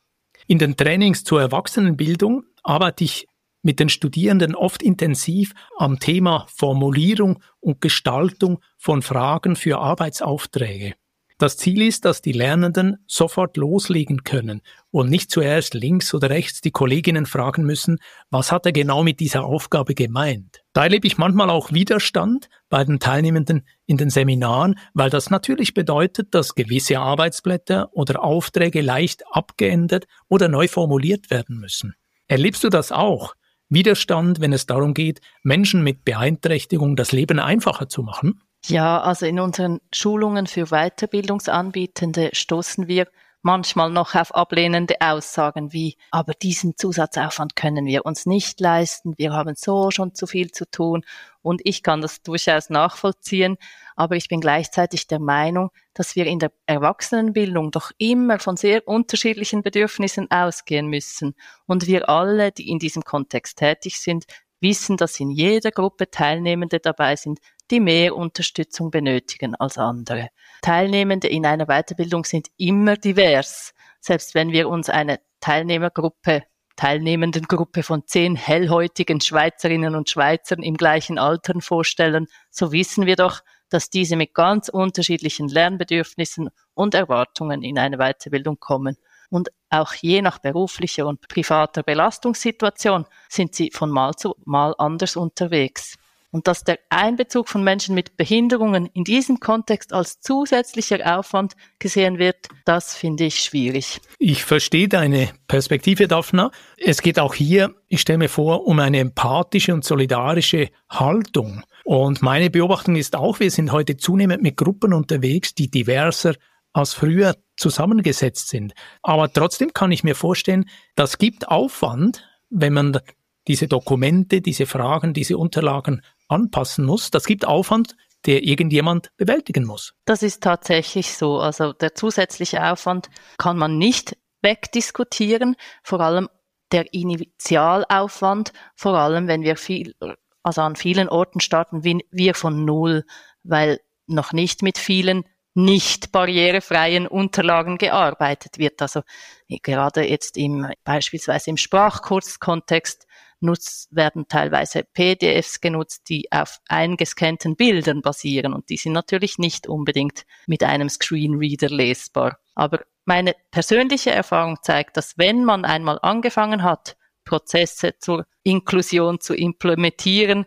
In 0.48 0.60
den 0.60 0.78
Trainings 0.78 1.24
zur 1.24 1.42
Erwachsenenbildung 1.42 2.44
arbeite 2.64 3.04
ich 3.04 3.28
mit 3.64 3.80
den 3.80 3.90
Studierenden 3.90 4.56
oft 4.56 4.82
intensiv 4.82 5.54
am 5.78 6.00
Thema 6.00 6.46
Formulierung 6.56 7.42
und 7.60 7.82
Gestaltung 7.82 8.60
von 8.78 9.02
Fragen 9.02 9.56
für 9.56 9.80
Arbeitsaufträge. 9.80 10.94
Das 11.40 11.56
Ziel 11.56 11.84
ist, 11.84 12.04
dass 12.04 12.24
die 12.24 12.32
Lernenden 12.32 12.98
sofort 13.06 13.58
loslegen 13.58 14.24
können 14.24 14.62
und 14.90 15.12
nicht 15.12 15.30
zuerst 15.30 15.76
links 15.76 16.16
oder 16.16 16.32
rechts 16.32 16.62
die 16.62 16.72
Kolleginnen 16.72 17.28
fragen 17.28 17.64
müssen, 17.64 18.00
was 18.32 18.52
hat 18.52 18.66
er 18.66 18.72
genau 18.72 19.04
mit 19.04 19.20
dieser 19.20 19.44
Aufgabe 19.46 19.94
gemeint. 19.94 20.64
Da 20.74 20.86
erlebe 20.86 21.06
ich 21.06 21.20
manchmal 21.20 21.52
auch 21.52 21.72
Widerstand 21.72 22.50
bei 22.70 22.84
den 22.84 23.00
Teilnehmenden 23.00 23.68
in 23.86 23.98
den 23.98 24.10
Seminaren, 24.10 24.80
weil 24.96 25.12
das 25.12 25.30
natürlich 25.30 25.76
bedeutet, 25.76 26.34
dass 26.34 26.56
gewisse 26.56 26.98
Arbeitsblätter 26.98 27.90
oder 27.94 28.24
Aufträge 28.24 28.82
leicht 28.82 29.24
abgeändert 29.30 30.08
oder 30.30 30.48
neu 30.48 30.68
formuliert 30.68 31.30
werden 31.30 31.60
müssen. 31.60 31.94
Erlebst 32.28 32.64
du 32.64 32.70
das 32.70 32.92
auch? 32.92 33.36
Widerstand, 33.70 34.42
wenn 34.42 34.54
es 34.54 34.66
darum 34.66 34.96
geht, 34.96 35.22
Menschen 35.44 35.84
mit 35.84 36.04
Beeinträchtigung 36.04 36.96
das 36.96 37.12
Leben 37.12 37.40
einfacher 37.40 37.90
zu 37.90 38.02
machen? 38.02 38.42
Ja, 38.66 39.02
also 39.02 39.26
in 39.26 39.40
unseren 39.40 39.80
Schulungen 39.94 40.48
für 40.48 40.66
Weiterbildungsanbietende 40.68 42.32
stoßen 42.34 42.88
wir 42.88 43.08
manchmal 43.42 43.90
noch 43.90 44.14
auf 44.16 44.36
ablehnende 44.36 44.96
Aussagen 45.00 45.72
wie, 45.72 45.96
aber 46.12 46.34
diesen 46.34 46.76
Zusatzaufwand 46.76 47.56
können 47.56 47.86
wir 47.86 48.06
uns 48.06 48.26
nicht 48.26 48.60
leisten, 48.60 49.14
wir 49.18 49.32
haben 49.32 49.56
so 49.56 49.90
schon 49.90 50.14
zu 50.14 50.28
viel 50.28 50.52
zu 50.52 50.70
tun. 50.70 51.06
Und 51.42 51.62
ich 51.64 51.82
kann 51.82 52.02
das 52.02 52.22
durchaus 52.24 52.70
nachvollziehen, 52.70 53.56
aber 53.96 54.18
ich 54.18 54.28
bin 54.28 54.42
gleichzeitig 54.42 55.08
der 55.08 55.20
Meinung, 55.20 55.70
dass 55.94 56.18
wir 56.18 56.26
in 56.26 56.40
der 56.40 56.52
Erwachsenenbildung 56.66 57.72
doch 57.72 57.92
immer 57.98 58.40
von 58.40 58.58
sehr 58.58 58.86
unterschiedlichen 58.86 59.64
Bedürfnissen 59.64 60.30
ausgehen 60.30 60.88
müssen. 60.88 61.34
Und 61.66 61.88
wir 61.88 62.10
alle, 62.10 62.52
die 62.52 62.70
in 62.70 62.80
diesem 62.80 63.04
Kontext 63.04 63.60
tätig 63.60 63.98
sind, 63.98 64.26
wissen, 64.60 64.98
dass 64.98 65.22
in 65.22 65.30
jeder 65.30 65.72
Gruppe 65.72 66.12
Teilnehmende 66.12 66.80
dabei 66.80 67.16
sind, 67.16 67.40
die 67.72 67.80
mehr 67.80 68.16
Unterstützung 68.16 68.92
benötigen 68.92 69.56
als 69.56 69.78
andere. 69.78 70.30
Teilnehmende 70.62 71.28
in 71.28 71.46
einer 71.46 71.66
Weiterbildung 71.66 72.24
sind 72.26 72.48
immer 72.58 72.98
divers. 72.98 73.74
Selbst 74.00 74.36
wenn 74.36 74.52
wir 74.52 74.70
uns 74.70 74.90
eine 74.90 75.20
Teilnehmergruppe 75.40 76.44
teilnehmenden 76.78 77.44
Gruppe 77.44 77.84
von 77.84 78.06
zehn 78.06 78.36
hellhäutigen 78.36 79.20
Schweizerinnen 79.20 79.96
und 79.96 80.10
Schweizern 80.10 80.62
im 80.62 80.78
gleichen 80.78 81.18
Alter 81.18 81.60
vorstellen, 81.60 82.28
so 82.52 82.72
wissen 82.72 83.06
wir 83.06 83.16
doch, 83.16 83.42
dass 83.70 83.90
diese 83.90 84.16
mit 84.16 84.34
ganz 84.34 84.70
unterschiedlichen 84.70 85.50
Lernbedürfnissen 85.50 86.50
und 86.74 86.94
Erwartungen 86.94 87.64
in 87.64 87.78
eine 87.78 87.98
Weiterbildung 87.98 88.60
kommen. 88.60 88.96
Und 89.30 89.50
auch 89.70 89.94
je 89.94 90.22
nach 90.22 90.40
beruflicher 90.40 91.06
und 91.06 91.28
privater 91.28 91.84
Belastungssituation 91.84 93.06
sind 93.28 93.56
sie 93.56 93.72
von 93.74 93.90
Mal 93.90 94.14
zu 94.14 94.36
Mal 94.46 94.74
anders 94.78 95.18
unterwegs. 95.18 95.96
Und 96.32 96.48
dass 96.48 96.64
der 96.64 96.78
Einbezug 96.90 97.48
von 97.48 97.64
Menschen 97.64 97.96
mit 97.96 98.18
Behinderungen 98.18 98.88
in 98.94 99.04
diesem 99.04 99.40
Kontext 99.40 99.94
als 99.94 100.20
zusätzlicher 100.20 101.18
Aufwand 101.18 101.56
gesehen 101.80 102.20
wird, 102.20 102.36
das 102.66 102.96
finde 102.96 103.26
ich 103.26 103.40
schwierig. 103.40 104.02
Ich 104.20 104.44
verstehe 104.44 104.90
deine 104.90 105.30
Perspektive, 105.48 106.08
Daphna. 106.08 106.52
Es 106.78 107.02
geht 107.02 107.18
auch 107.18 107.34
hier, 107.34 107.74
ich 107.88 108.02
stelle 108.02 108.20
mir 108.20 108.30
vor, 108.30 108.68
um 108.68 108.80
eine 108.80 109.00
empathische 109.00 109.74
und 109.74 109.86
solidarische 109.86 110.70
Haltung. 110.90 111.64
Und 111.86 112.22
meine 112.22 112.50
Beobachtung 112.50 112.98
ist 112.98 113.16
auch, 113.16 113.40
wir 113.40 113.50
sind 113.50 113.72
heute 113.72 113.96
zunehmend 113.96 114.44
mit 114.44 114.58
Gruppen 114.58 114.94
unterwegs, 114.94 115.56
die 115.56 115.72
diverser 115.72 116.34
als 116.74 116.94
früher 116.94 117.36
zusammengesetzt 117.56 118.50
sind. 118.50 118.74
Aber 119.02 119.32
trotzdem 119.32 119.74
kann 119.74 119.92
ich 119.92 120.04
mir 120.04 120.16
vorstellen, 120.16 120.70
das 120.96 121.18
gibt 121.18 121.48
Aufwand, 121.48 122.28
wenn 122.50 122.74
man 122.74 123.00
diese 123.48 123.68
Dokumente, 123.68 124.42
diese 124.42 124.66
Fragen, 124.66 125.14
diese 125.14 125.38
Unterlagen 125.38 126.02
anpassen 126.28 126.86
muss. 126.86 127.12
Das 127.12 127.26
gibt 127.26 127.46
Aufwand, 127.46 127.96
der 128.26 128.44
irgendjemand 128.44 129.16
bewältigen 129.18 129.66
muss. 129.66 129.94
Das 130.06 130.24
ist 130.24 130.44
tatsächlich 130.44 131.16
so. 131.16 131.40
Also 131.40 131.74
der 131.74 131.96
zusätzliche 131.96 132.64
Aufwand 132.72 133.10
kann 133.38 133.58
man 133.58 133.78
nicht 133.78 134.18
wegdiskutieren, 134.42 135.56
vor 135.84 136.02
allem 136.02 136.30
der 136.72 136.94
Initialaufwand, 136.94 138.52
vor 138.76 138.98
allem 138.98 139.28
wenn 139.28 139.42
wir 139.42 139.56
viel, 139.56 139.96
also 140.44 140.62
an 140.62 140.76
vielen 140.76 141.10
Orten 141.10 141.40
starten 141.40 141.84
wir 141.84 142.36
von 142.36 142.66
Null, 142.66 143.06
weil 143.44 143.80
noch 144.06 144.34
nicht 144.34 144.62
mit 144.62 144.78
vielen 144.78 145.24
nicht 145.54 146.12
barrierefreien 146.12 147.08
Unterlagen 147.08 147.78
gearbeitet 147.78 148.60
wird. 148.60 148.80
Also 148.82 149.02
gerade 149.48 150.08
jetzt 150.08 150.38
im, 150.38 150.68
beispielsweise 150.84 151.50
im 151.50 151.58
Sprachkurskontext 151.58 153.07
nutzt, 153.40 153.96
werden 153.96 154.28
teilweise 154.28 154.84
PDFs 154.84 155.62
genutzt, 155.62 156.10
die 156.10 156.32
auf 156.32 156.60
eingescannten 156.68 157.56
Bildern 157.56 158.02
basieren 158.02 158.54
und 158.54 158.70
die 158.70 158.78
sind 158.78 158.94
natürlich 158.94 159.38
nicht 159.38 159.68
unbedingt 159.68 160.26
mit 160.48 160.64
einem 160.64 160.90
Screenreader 160.90 161.70
lesbar. 161.70 162.40
Aber 162.56 162.82
meine 163.06 163.36
persönliche 163.52 164.12
Erfahrung 164.12 164.58
zeigt, 164.62 164.98
dass 164.98 165.18
wenn 165.18 165.46
man 165.46 165.66
einmal 165.66 166.00
angefangen 166.02 166.64
hat, 166.64 166.98
Prozesse 167.24 167.98
zur 168.00 168.26
Inklusion 168.44 169.20
zu 169.20 169.34
implementieren, 169.34 170.46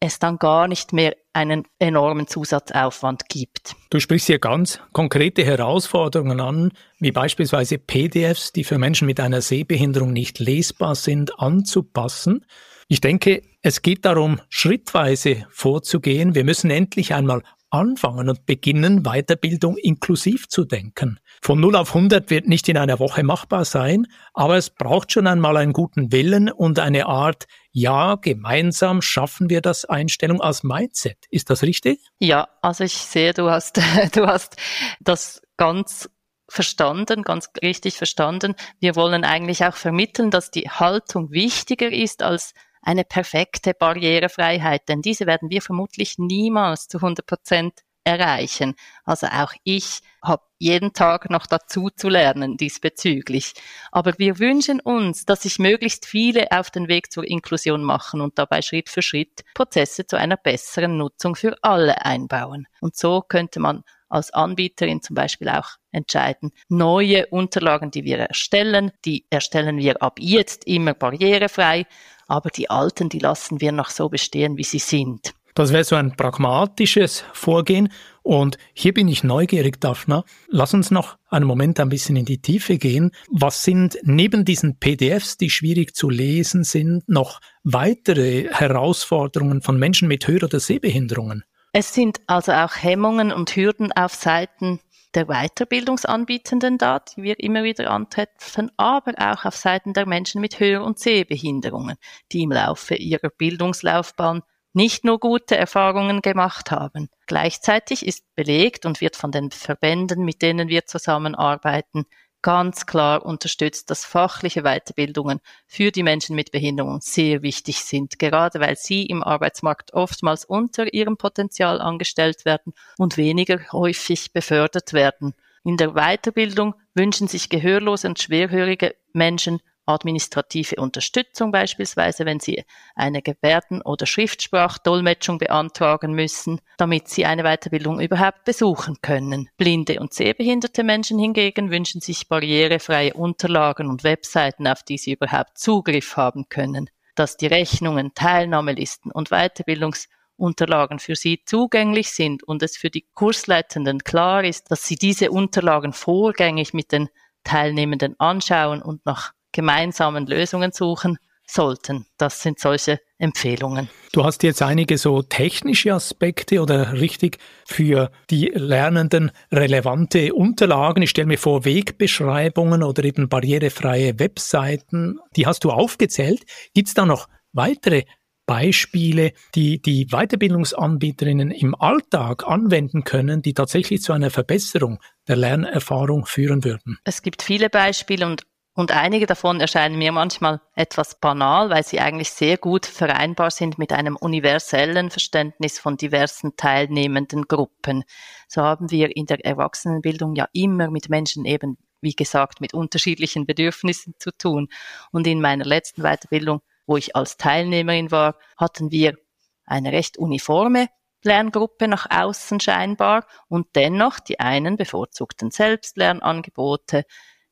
es 0.00 0.18
dann 0.18 0.38
gar 0.38 0.68
nicht 0.68 0.92
mehr 0.92 1.16
einen 1.32 1.64
enormen 1.78 2.26
Zusatzaufwand 2.26 3.28
gibt. 3.28 3.74
Du 3.90 4.00
sprichst 4.00 4.26
hier 4.26 4.38
ganz 4.38 4.80
konkrete 4.92 5.44
Herausforderungen 5.44 6.40
an, 6.40 6.72
wie 6.98 7.12
beispielsweise 7.12 7.78
PDFs, 7.78 8.52
die 8.52 8.64
für 8.64 8.78
Menschen 8.78 9.06
mit 9.06 9.20
einer 9.20 9.40
Sehbehinderung 9.40 10.12
nicht 10.12 10.38
lesbar 10.38 10.94
sind, 10.94 11.38
anzupassen. 11.38 12.44
Ich 12.88 13.00
denke, 13.00 13.42
es 13.62 13.82
geht 13.82 14.04
darum, 14.04 14.40
schrittweise 14.48 15.46
vorzugehen. 15.50 16.34
Wir 16.34 16.44
müssen 16.44 16.70
endlich 16.70 17.14
einmal 17.14 17.42
anfangen 17.70 18.28
und 18.28 18.46
beginnen, 18.46 19.02
Weiterbildung 19.02 19.76
inklusiv 19.76 20.48
zu 20.48 20.64
denken. 20.64 21.18
Von 21.42 21.60
0 21.60 21.76
auf 21.76 21.94
100 21.94 22.30
wird 22.30 22.46
nicht 22.46 22.68
in 22.68 22.76
einer 22.76 22.98
Woche 22.98 23.22
machbar 23.22 23.64
sein, 23.64 24.06
aber 24.34 24.56
es 24.56 24.70
braucht 24.70 25.12
schon 25.12 25.26
einmal 25.26 25.56
einen 25.56 25.72
guten 25.72 26.12
Willen 26.12 26.50
und 26.50 26.78
eine 26.78 27.06
Art, 27.06 27.46
ja, 27.78 28.14
gemeinsam 28.14 29.02
schaffen 29.02 29.50
wir 29.50 29.60
das 29.60 29.84
Einstellung 29.84 30.40
als 30.40 30.62
Mindset. 30.62 31.18
Ist 31.28 31.50
das 31.50 31.62
richtig? 31.62 32.00
Ja, 32.18 32.48
also 32.62 32.84
ich 32.84 32.94
sehe, 32.94 33.34
du 33.34 33.50
hast, 33.50 33.76
du 34.14 34.26
hast 34.26 34.56
das 35.00 35.42
ganz 35.58 36.08
verstanden, 36.48 37.22
ganz 37.22 37.50
richtig 37.62 37.98
verstanden. 37.98 38.54
Wir 38.80 38.96
wollen 38.96 39.24
eigentlich 39.24 39.62
auch 39.66 39.76
vermitteln, 39.76 40.30
dass 40.30 40.50
die 40.50 40.70
Haltung 40.70 41.32
wichtiger 41.32 41.92
ist 41.92 42.22
als 42.22 42.54
eine 42.80 43.04
perfekte 43.04 43.74
Barrierefreiheit, 43.74 44.88
denn 44.88 45.02
diese 45.02 45.26
werden 45.26 45.50
wir 45.50 45.60
vermutlich 45.60 46.14
niemals 46.16 46.88
zu 46.88 46.96
100 46.96 47.26
Prozent 47.26 47.80
erreichen. 48.06 48.74
Also 49.04 49.26
auch 49.26 49.52
ich 49.64 50.00
habe 50.22 50.42
jeden 50.58 50.92
Tag 50.92 51.28
noch 51.28 51.46
dazu 51.46 51.90
zu 51.94 52.08
lernen 52.08 52.56
diesbezüglich. 52.56 53.52
Aber 53.92 54.14
wir 54.18 54.38
wünschen 54.38 54.80
uns, 54.80 55.26
dass 55.26 55.42
sich 55.42 55.58
möglichst 55.58 56.06
viele 56.06 56.50
auf 56.52 56.70
den 56.70 56.88
Weg 56.88 57.12
zur 57.12 57.24
Inklusion 57.24 57.82
machen 57.82 58.20
und 58.20 58.38
dabei 58.38 58.62
Schritt 58.62 58.88
für 58.88 59.02
Schritt 59.02 59.44
Prozesse 59.54 60.06
zu 60.06 60.16
einer 60.16 60.36
besseren 60.36 60.96
Nutzung 60.96 61.34
für 61.34 61.56
alle 61.62 62.04
einbauen. 62.04 62.66
Und 62.80 62.96
so 62.96 63.22
könnte 63.22 63.60
man 63.60 63.82
als 64.08 64.32
Anbieterin 64.32 65.02
zum 65.02 65.14
Beispiel 65.14 65.48
auch 65.48 65.70
entscheiden, 65.90 66.52
neue 66.68 67.26
Unterlagen, 67.26 67.90
die 67.90 68.04
wir 68.04 68.18
erstellen, 68.18 68.92
die 69.04 69.26
erstellen 69.30 69.78
wir 69.78 70.00
ab 70.00 70.18
jetzt 70.20 70.64
immer 70.66 70.94
barrierefrei 70.94 71.86
aber 72.28 72.50
die 72.50 72.70
alten, 72.70 73.08
die 73.08 73.18
lassen 73.18 73.60
wir 73.60 73.72
noch 73.72 73.90
so 73.90 74.08
bestehen, 74.08 74.56
wie 74.56 74.64
sie 74.64 74.78
sind. 74.78 75.32
Das 75.56 75.72
wäre 75.72 75.84
so 75.84 75.96
ein 75.96 76.14
pragmatisches 76.14 77.24
Vorgehen. 77.32 77.88
Und 78.22 78.58
hier 78.74 78.92
bin 78.92 79.08
ich 79.08 79.24
neugierig, 79.24 79.80
Daphna. 79.80 80.24
Lass 80.48 80.74
uns 80.74 80.90
noch 80.90 81.16
einen 81.30 81.46
Moment 81.46 81.80
ein 81.80 81.88
bisschen 81.88 82.14
in 82.16 82.26
die 82.26 82.42
Tiefe 82.42 82.76
gehen. 82.76 83.10
Was 83.30 83.64
sind 83.64 83.96
neben 84.02 84.44
diesen 84.44 84.78
PDFs, 84.78 85.38
die 85.38 85.48
schwierig 85.48 85.96
zu 85.96 86.10
lesen 86.10 86.62
sind, 86.62 87.08
noch 87.08 87.40
weitere 87.64 88.52
Herausforderungen 88.52 89.62
von 89.62 89.78
Menschen 89.78 90.08
mit 90.08 90.28
Hör- 90.28 90.44
oder 90.44 90.60
Sehbehinderungen? 90.60 91.42
Es 91.72 91.94
sind 91.94 92.20
also 92.26 92.52
auch 92.52 92.76
Hemmungen 92.76 93.32
und 93.32 93.56
Hürden 93.56 93.92
auf 93.92 94.12
Seiten 94.12 94.80
der 95.14 95.24
Weiterbildungsanbietenden 95.24 96.76
da, 96.76 96.98
die 96.98 97.22
wir 97.22 97.40
immer 97.40 97.64
wieder 97.64 97.90
antreffen, 97.90 98.70
aber 98.76 99.14
auch 99.16 99.46
auf 99.46 99.56
Seiten 99.56 99.94
der 99.94 100.04
Menschen 100.04 100.42
mit 100.42 100.60
Hör- 100.60 100.84
und 100.84 100.98
Sehbehinderungen, 100.98 101.96
die 102.30 102.42
im 102.42 102.52
Laufe 102.52 102.94
ihrer 102.94 103.30
Bildungslaufbahn 103.30 104.42
nicht 104.76 105.04
nur 105.06 105.18
gute 105.18 105.56
Erfahrungen 105.56 106.20
gemacht 106.20 106.70
haben. 106.70 107.08
Gleichzeitig 107.26 108.06
ist 108.06 108.24
belegt 108.34 108.84
und 108.84 109.00
wird 109.00 109.16
von 109.16 109.32
den 109.32 109.50
Verbänden, 109.50 110.22
mit 110.22 110.42
denen 110.42 110.68
wir 110.68 110.84
zusammenarbeiten, 110.84 112.04
ganz 112.42 112.84
klar 112.84 113.24
unterstützt, 113.24 113.90
dass 113.90 114.04
fachliche 114.04 114.64
Weiterbildungen 114.64 115.40
für 115.66 115.90
die 115.90 116.02
Menschen 116.02 116.36
mit 116.36 116.52
Behinderung 116.52 117.00
sehr 117.00 117.40
wichtig 117.40 117.78
sind, 117.78 118.18
gerade 118.18 118.60
weil 118.60 118.76
sie 118.76 119.06
im 119.06 119.22
Arbeitsmarkt 119.22 119.94
oftmals 119.94 120.44
unter 120.44 120.92
ihrem 120.92 121.16
Potenzial 121.16 121.80
angestellt 121.80 122.44
werden 122.44 122.74
und 122.98 123.16
weniger 123.16 123.58
häufig 123.72 124.34
befördert 124.34 124.92
werden. 124.92 125.32
In 125.64 125.78
der 125.78 125.94
Weiterbildung 125.94 126.74
wünschen 126.94 127.28
sich 127.28 127.48
gehörlose 127.48 128.08
und 128.08 128.20
schwerhörige 128.20 128.94
Menschen 129.14 129.62
administrative 129.86 130.76
Unterstützung 130.76 131.52
beispielsweise, 131.52 132.26
wenn 132.26 132.40
Sie 132.40 132.64
eine 132.94 133.22
Gebärden- 133.22 133.82
oder 133.82 134.06
Schriftsprachdolmetschung 134.06 135.38
beantragen 135.38 136.12
müssen, 136.12 136.60
damit 136.76 137.08
Sie 137.08 137.24
eine 137.24 137.44
Weiterbildung 137.44 138.00
überhaupt 138.00 138.44
besuchen 138.44 138.96
können. 139.00 139.48
Blinde 139.56 140.00
und 140.00 140.12
sehbehinderte 140.12 140.84
Menschen 140.84 141.18
hingegen 141.18 141.70
wünschen 141.70 142.00
sich 142.00 142.28
barrierefreie 142.28 143.14
Unterlagen 143.14 143.88
und 143.88 144.04
Webseiten, 144.04 144.66
auf 144.66 144.82
die 144.82 144.98
sie 144.98 145.12
überhaupt 145.12 145.58
Zugriff 145.58 146.16
haben 146.16 146.48
können, 146.48 146.90
dass 147.14 147.36
die 147.36 147.46
Rechnungen, 147.46 148.12
Teilnahmelisten 148.14 149.10
und 149.12 149.30
Weiterbildungsunterlagen 149.30 150.98
für 150.98 151.16
sie 151.16 151.42
zugänglich 151.44 152.10
sind 152.10 152.42
und 152.42 152.62
es 152.62 152.76
für 152.76 152.90
die 152.90 153.06
Kursleitenden 153.14 154.04
klar 154.04 154.44
ist, 154.44 154.70
dass 154.70 154.86
sie 154.86 154.96
diese 154.96 155.30
Unterlagen 155.30 155.92
vorgängig 155.92 156.74
mit 156.74 156.92
den 156.92 157.08
Teilnehmenden 157.44 158.18
anschauen 158.18 158.82
und 158.82 159.06
nach 159.06 159.32
gemeinsamen 159.56 160.26
Lösungen 160.26 160.70
suchen 160.70 161.16
sollten. 161.46 162.04
Das 162.18 162.42
sind 162.42 162.58
solche 162.58 163.00
Empfehlungen. 163.18 163.88
Du 164.12 164.24
hast 164.24 164.42
jetzt 164.42 164.60
einige 164.60 164.98
so 164.98 165.22
technische 165.22 165.94
Aspekte 165.94 166.60
oder 166.60 166.92
richtig 166.92 167.38
für 167.66 168.10
die 168.30 168.52
Lernenden 168.54 169.30
relevante 169.50 170.34
Unterlagen. 170.34 171.02
Ich 171.02 171.10
stelle 171.10 171.28
mir 171.28 171.38
vor, 171.38 171.64
Wegbeschreibungen 171.64 172.82
oder 172.82 173.02
eben 173.04 173.28
barrierefreie 173.30 174.18
Webseiten. 174.18 175.18
Die 175.36 175.46
hast 175.46 175.64
du 175.64 175.70
aufgezählt. 175.70 176.44
Gibt 176.74 176.88
es 176.88 176.94
da 176.94 177.06
noch 177.06 177.26
weitere 177.52 178.02
Beispiele, 178.44 179.32
die 179.54 179.80
die 179.80 180.06
Weiterbildungsanbieterinnen 180.10 181.50
im 181.50 181.74
Alltag 181.74 182.46
anwenden 182.46 183.04
können, 183.04 183.40
die 183.40 183.54
tatsächlich 183.54 184.02
zu 184.02 184.12
einer 184.12 184.30
Verbesserung 184.30 184.98
der 185.26 185.36
Lernerfahrung 185.36 186.26
führen 186.26 186.62
würden? 186.64 186.98
Es 187.04 187.22
gibt 187.22 187.42
viele 187.42 187.70
Beispiele 187.70 188.26
und 188.26 188.42
und 188.76 188.92
einige 188.92 189.26
davon 189.26 189.58
erscheinen 189.60 189.98
mir 189.98 190.12
manchmal 190.12 190.60
etwas 190.74 191.18
banal, 191.18 191.70
weil 191.70 191.82
sie 191.82 191.98
eigentlich 191.98 192.30
sehr 192.30 192.58
gut 192.58 192.86
vereinbar 192.86 193.50
sind 193.50 193.78
mit 193.78 193.90
einem 193.92 194.16
universellen 194.16 195.10
Verständnis 195.10 195.80
von 195.80 195.96
diversen 195.96 196.56
teilnehmenden 196.56 197.48
Gruppen. 197.48 198.04
So 198.46 198.62
haben 198.62 198.90
wir 198.90 199.16
in 199.16 199.26
der 199.26 199.44
Erwachsenenbildung 199.44 200.36
ja 200.36 200.46
immer 200.52 200.90
mit 200.90 201.08
Menschen 201.08 201.44
eben 201.46 201.78
wie 202.02 202.12
gesagt, 202.12 202.60
mit 202.60 202.74
unterschiedlichen 202.74 203.46
Bedürfnissen 203.46 204.14
zu 204.18 204.30
tun. 204.30 204.68
Und 205.10 205.26
in 205.26 205.40
meiner 205.40 205.64
letzten 205.64 206.02
Weiterbildung, 206.02 206.60
wo 206.86 206.96
ich 206.96 207.16
als 207.16 207.36
Teilnehmerin 207.36 208.10
war, 208.10 208.36
hatten 208.56 208.90
wir 208.90 209.16
eine 209.64 209.90
recht 209.90 210.18
uniforme 210.18 210.88
Lerngruppe 211.24 211.88
nach 211.88 212.06
außen 212.08 212.60
scheinbar 212.60 213.26
und 213.48 213.66
dennoch 213.74 214.20
die 214.20 214.38
einen 214.38 214.76
bevorzugten 214.76 215.50
Selbstlernangebote, 215.50 217.04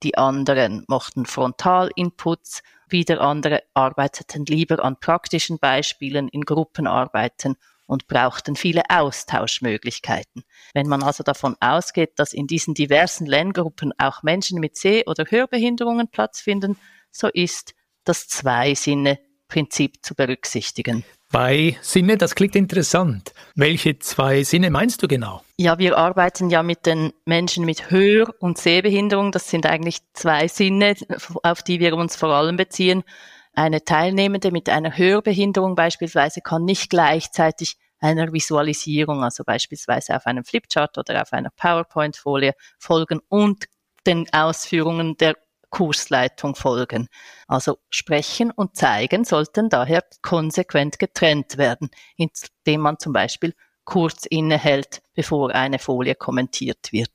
die 0.05 0.17
anderen 0.17 0.85
mochten 0.87 1.27
Frontalinputs, 1.27 2.63
wieder 2.89 3.21
andere 3.21 3.63
arbeiteten 3.73 4.45
lieber 4.45 4.85
an 4.85 5.01
praktischen 5.01 5.59
Beispielen 5.59 6.29
in 6.29 6.43
Gruppenarbeiten 6.43 7.57
und 7.87 8.07
brauchten 8.07 8.57
viele 8.57 8.83
Austauschmöglichkeiten. 8.89 10.45
Wenn 10.75 10.87
man 10.87 11.03
also 11.03 11.25
davon 11.25 11.57
ausgeht, 11.61 12.13
dass 12.19 12.33
in 12.33 12.47
diesen 12.47 12.75
diversen 12.75 13.27
Lerngruppen 13.27 13.93
auch 13.99 14.23
Menschen 14.23 14.61
mit 14.61 14.77
Seh- 14.77 15.05
oder 15.07 15.25
Hörbehinderungen 15.29 16.09
Platz 16.09 16.41
finden, 16.41 16.77
so 17.11 17.29
ist 17.29 17.75
das 18.05 18.29
Zwei-Sinne-Prinzip 19.55 20.05
zu 20.05 20.15
berücksichtigen. 20.15 21.05
Zwei 21.31 21.77
Sinne, 21.81 22.17
das 22.17 22.35
klingt 22.35 22.55
interessant. 22.55 23.33
Welche 23.55 23.99
zwei 23.99 24.43
Sinne 24.43 24.71
meinst 24.71 25.03
du 25.03 25.09
genau? 25.09 25.43
Ja, 25.57 25.79
wir 25.79 25.97
arbeiten 25.97 26.51
ja 26.51 26.63
mit 26.63 26.87
den 26.87 27.13
Menschen 27.25 27.65
mit 27.65 27.91
Hör- 27.91 28.35
und 28.41 28.59
Sehbehinderung. 28.59 29.33
Das 29.33 29.49
sind 29.49 29.67
eigentlich 29.67 29.99
zwei 30.13 30.49
Sinne, 30.49 30.95
auf 31.43 31.63
die 31.63 31.81
wir 31.81 31.97
uns 31.97 32.17
vor 32.17 32.31
allem 32.31 32.57
beziehen. 32.57 33.03
Eine 33.53 33.85
Teilnehmende 33.85 34.51
mit 34.51 34.69
einer 34.69 34.97
Hörbehinderung 34.97 35.75
beispielsweise 35.75 36.41
kann 36.41 36.65
nicht 36.65 36.91
gleichzeitig 36.91 37.77
einer 38.01 38.33
Visualisierung, 38.33 39.23
also 39.23 39.45
beispielsweise 39.45 40.17
auf 40.17 40.27
einem 40.27 40.45
Flipchart 40.45 40.99
oder 40.99 41.23
auf 41.23 41.33
einer 41.33 41.51
PowerPoint-Folie 41.51 42.53
folgen 42.79 43.21
und 43.29 43.65
den 44.07 44.27
Ausführungen 44.33 45.17
der 45.17 45.37
Kursleitung 45.75 46.55
folgen. 46.55 47.09
Also 47.49 47.79
sprechen 47.91 48.53
und 48.53 48.77
zeigen 48.77 49.25
sollten 49.25 49.69
daher 49.69 50.05
konsequent 50.23 51.01
getrennt 51.01 51.59
werden, 51.59 51.91
indem 52.17 52.81
man 52.81 53.01
zum 53.01 53.13
Beispiel 53.13 53.55
kurz 53.85 54.25
innehält, 54.25 55.03
bevor 55.15 55.53
eine 55.53 55.81
Folie 55.81 56.15
kommentiert 56.15 56.93
wird. 56.93 57.11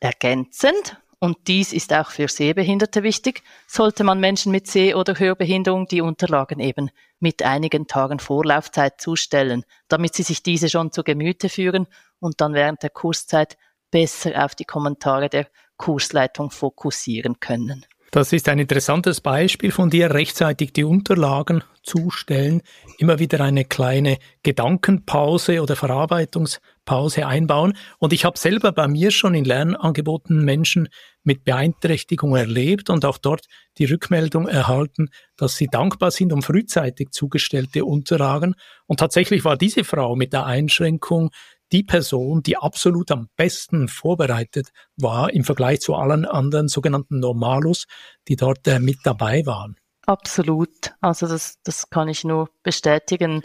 Ergänzend, 0.00 0.98
und 1.18 1.48
dies 1.48 1.72
ist 1.72 1.94
auch 1.94 2.10
für 2.10 2.28
Sehbehinderte 2.28 3.02
wichtig, 3.02 3.42
sollte 3.66 4.04
man 4.04 4.20
Menschen 4.20 4.52
mit 4.52 4.66
Seh- 4.66 4.92
oder 4.92 5.18
Hörbehinderung 5.18 5.86
die 5.86 6.02
Unterlagen 6.02 6.60
eben 6.60 6.90
mit 7.20 7.42
einigen 7.42 7.86
Tagen 7.86 8.18
Vorlaufzeit 8.18 9.00
zustellen, 9.00 9.64
damit 9.88 10.14
sie 10.14 10.24
sich 10.24 10.42
diese 10.42 10.68
schon 10.68 10.92
zu 10.92 11.04
Gemüte 11.04 11.48
führen 11.48 11.86
und 12.20 12.42
dann 12.42 12.52
während 12.52 12.82
der 12.82 12.90
Kurszeit 12.90 13.56
besser 13.90 14.44
auf 14.44 14.54
die 14.54 14.66
Kommentare 14.66 15.30
der 15.30 15.46
Kursleitung 15.78 16.50
fokussieren 16.50 17.40
können. 17.40 17.86
Das 18.14 18.32
ist 18.32 18.48
ein 18.48 18.60
interessantes 18.60 19.20
Beispiel 19.20 19.72
von 19.72 19.90
dir, 19.90 20.14
rechtzeitig 20.14 20.72
die 20.72 20.84
Unterlagen 20.84 21.64
zustellen, 21.82 22.62
immer 22.98 23.18
wieder 23.18 23.40
eine 23.40 23.64
kleine 23.64 24.18
Gedankenpause 24.44 25.60
oder 25.60 25.74
Verarbeitungspause 25.74 27.26
einbauen. 27.26 27.76
Und 27.98 28.12
ich 28.12 28.24
habe 28.24 28.38
selber 28.38 28.70
bei 28.70 28.86
mir 28.86 29.10
schon 29.10 29.34
in 29.34 29.44
Lernangeboten 29.44 30.44
Menschen 30.44 30.90
mit 31.24 31.42
Beeinträchtigung 31.42 32.36
erlebt 32.36 32.88
und 32.88 33.04
auch 33.04 33.18
dort 33.18 33.46
die 33.78 33.86
Rückmeldung 33.86 34.46
erhalten, 34.46 35.08
dass 35.36 35.56
sie 35.56 35.66
dankbar 35.66 36.12
sind 36.12 36.32
um 36.32 36.40
frühzeitig 36.40 37.10
zugestellte 37.10 37.84
Unterlagen. 37.84 38.54
Und 38.86 39.00
tatsächlich 39.00 39.44
war 39.44 39.56
diese 39.56 39.82
Frau 39.82 40.14
mit 40.14 40.32
der 40.32 40.46
Einschränkung 40.46 41.30
die 41.74 41.82
Person, 41.82 42.40
die 42.40 42.56
absolut 42.56 43.10
am 43.10 43.28
besten 43.36 43.88
vorbereitet 43.88 44.68
war 44.96 45.34
im 45.34 45.42
Vergleich 45.42 45.80
zu 45.80 45.96
allen 45.96 46.24
anderen 46.24 46.68
sogenannten 46.68 47.18
Normalos, 47.18 47.86
die 48.28 48.36
dort 48.36 48.68
äh, 48.68 48.78
mit 48.78 48.98
dabei 49.02 49.44
waren. 49.44 49.76
Absolut. 50.06 50.94
Also 51.00 51.26
das, 51.26 51.58
das 51.64 51.90
kann 51.90 52.06
ich 52.06 52.22
nur 52.22 52.48
bestätigen. 52.62 53.42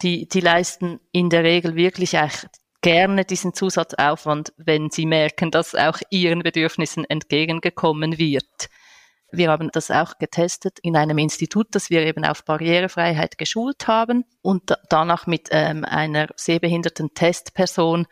Die, 0.00 0.26
die 0.26 0.40
leisten 0.40 1.00
in 1.12 1.28
der 1.28 1.44
Regel 1.44 1.74
wirklich 1.74 2.14
echt 2.14 2.48
gerne 2.80 3.26
diesen 3.26 3.52
Zusatzaufwand, 3.52 4.54
wenn 4.56 4.88
sie 4.88 5.04
merken, 5.04 5.50
dass 5.50 5.74
auch 5.74 5.98
ihren 6.08 6.42
Bedürfnissen 6.42 7.04
entgegengekommen 7.04 8.16
wird. 8.16 8.70
Wir 9.36 9.50
haben 9.50 9.70
das 9.70 9.90
auch 9.90 10.18
getestet 10.18 10.78
in 10.80 10.96
einem 10.96 11.18
Institut, 11.18 11.68
das 11.72 11.90
wir 11.90 12.02
eben 12.02 12.24
auf 12.24 12.44
Barrierefreiheit 12.44 13.38
geschult 13.38 13.86
haben 13.86 14.24
und 14.42 14.74
danach 14.88 15.26
mit 15.26 15.48
ähm, 15.50 15.84
einer 15.84 16.28
sehbehinderten 16.36 17.12
Testperson 17.14 18.06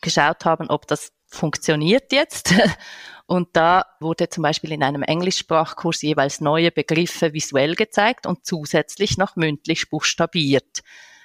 geschaut 0.00 0.44
haben, 0.44 0.70
ob 0.70 0.86
das 0.86 1.12
funktioniert 1.26 2.12
jetzt. 2.12 2.54
Und 3.26 3.50
da 3.52 3.84
wurde 4.00 4.28
zum 4.28 4.42
Beispiel 4.42 4.72
in 4.72 4.82
einem 4.82 5.04
Englischsprachkurs 5.04 6.02
jeweils 6.02 6.40
neue 6.40 6.72
Begriffe 6.72 7.32
visuell 7.32 7.76
gezeigt 7.76 8.26
und 8.26 8.44
zusätzlich 8.44 9.18
noch 9.18 9.36
mündlich 9.36 9.88
buchstabiert, 9.88 10.80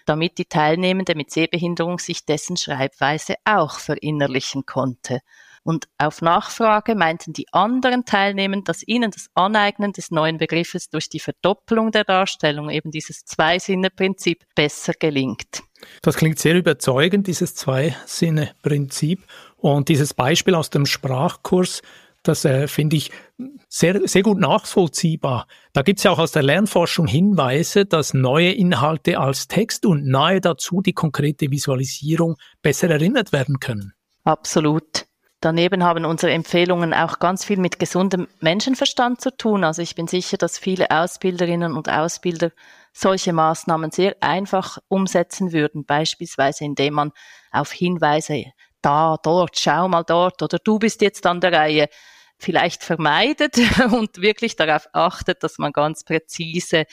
damit 0.05 0.38
die 0.38 0.45
Teilnehmende 0.45 1.15
mit 1.15 1.31
Sehbehinderung 1.31 1.97
sich 1.97 2.23
dessen 2.23 2.58
Schreibweise 2.58 3.38
auch 3.43 3.79
verinnerlichen 3.79 4.67
konnte. 4.67 5.21
Und 5.65 5.88
auf 5.97 6.21
Nachfrage 6.21 6.93
meinten 6.93 7.34
die 7.34 7.51
anderen 7.51 8.06
Teilnehmer, 8.06 8.62
dass 8.62 8.88
ihnen 8.88 9.10
das 9.10 9.30
Aneignen 9.34 9.93
des 9.93 10.12
neuen 10.12 10.38
Begriffes 10.38 10.89
durch 10.89 11.10
die 11.10 11.19
Verdoppelung 11.19 11.91
der 11.91 12.04
Darstellung, 12.04 12.69
eben 12.69 12.91
dieses 12.91 13.25
Zwei-Sinne-Prinzip, 13.25 14.43
besser 14.54 14.93
gelingt. 14.93 15.63
Das 16.04 16.17
klingt 16.17 16.38
sehr 16.38 16.54
überzeugend, 16.54 17.25
dieses 17.25 17.56
Zwei-Sinne-Prinzip. 17.56 19.25
Und 19.58 19.89
dieses 19.89 20.13
Beispiel 20.13 20.54
aus 20.54 20.69
dem 20.69 20.86
Sprachkurs, 20.86 21.82
das 22.21 22.45
äh, 22.45 22.67
finde 22.67 22.97
ich 22.97 23.10
sehr, 23.67 24.08
sehr 24.08 24.21
gut 24.21 24.38
nachvollziehbar. 24.38 25.47
Da 25.73 25.82
gibt 25.82 25.97
es 25.97 26.04
ja 26.04 26.12
auch 26.12 26.19
aus 26.19 26.32
der 26.32 26.43
Lernforschung 26.43 27.08
Hinweise, 27.08 27.88
dass 27.88 28.13
neue 28.13 28.51
Inhalte 28.51 29.19
als 29.19 29.47
Text 29.47 29.88
und 29.88 30.06
nahe 30.06 30.41
dazu 30.41 30.82
die 30.82 30.93
konkrete 30.93 31.49
Visualisierung 31.49 32.36
besser 32.62 32.91
erinnert 32.91 33.34
werden 33.34 33.60
können. 33.60 33.93
Absolut. 34.23 35.05
Daneben 35.45 35.84
haben 35.84 36.05
unsere 36.05 36.34
Empfehlungen 36.34 36.91
auch 36.91 37.19
ganz 37.19 37.45
viel 37.45 37.58
mit 37.58 37.77
gesundem 37.77 38.27
Menschenverstand 38.39 39.21
zu 39.21 39.29
tun. 39.29 39.63
Also 39.63 39.84
ich 39.84 39.93
bin 39.93 40.08
sicher, 40.08 40.38
dass 40.38 40.58
viele 40.58 40.89
Ausbilderinnen 40.89 41.77
und 41.77 41.88
Ausbilder 41.88 42.49
solche 42.93 43.31
Maßnahmen 43.31 43.91
sehr 43.91 44.15
einfach 44.21 44.79
umsetzen 44.88 45.53
würden, 45.53 45.86
beispielsweise 45.86 46.65
indem 46.65 46.95
man 46.95 47.12
auf 47.51 47.71
Hinweise 47.71 48.45
da, 48.81 49.17
dort, 49.21 49.60
schau 49.60 49.88
mal 49.88 50.01
dort 50.01 50.41
oder 50.41 50.58
du 50.58 50.79
bist 50.79 51.03
jetzt 51.03 51.27
an 51.27 51.41
der 51.41 51.51
Reihe 51.53 51.89
vielleicht 52.39 52.84
vermeidet 52.84 53.55
und 53.91 54.19
wirklich 54.19 54.55
darauf 54.55 54.88
achtet, 54.93 55.43
dass 55.43 55.60
man 55.60 55.71
ganz 55.73 56.03
präzise 56.03 56.86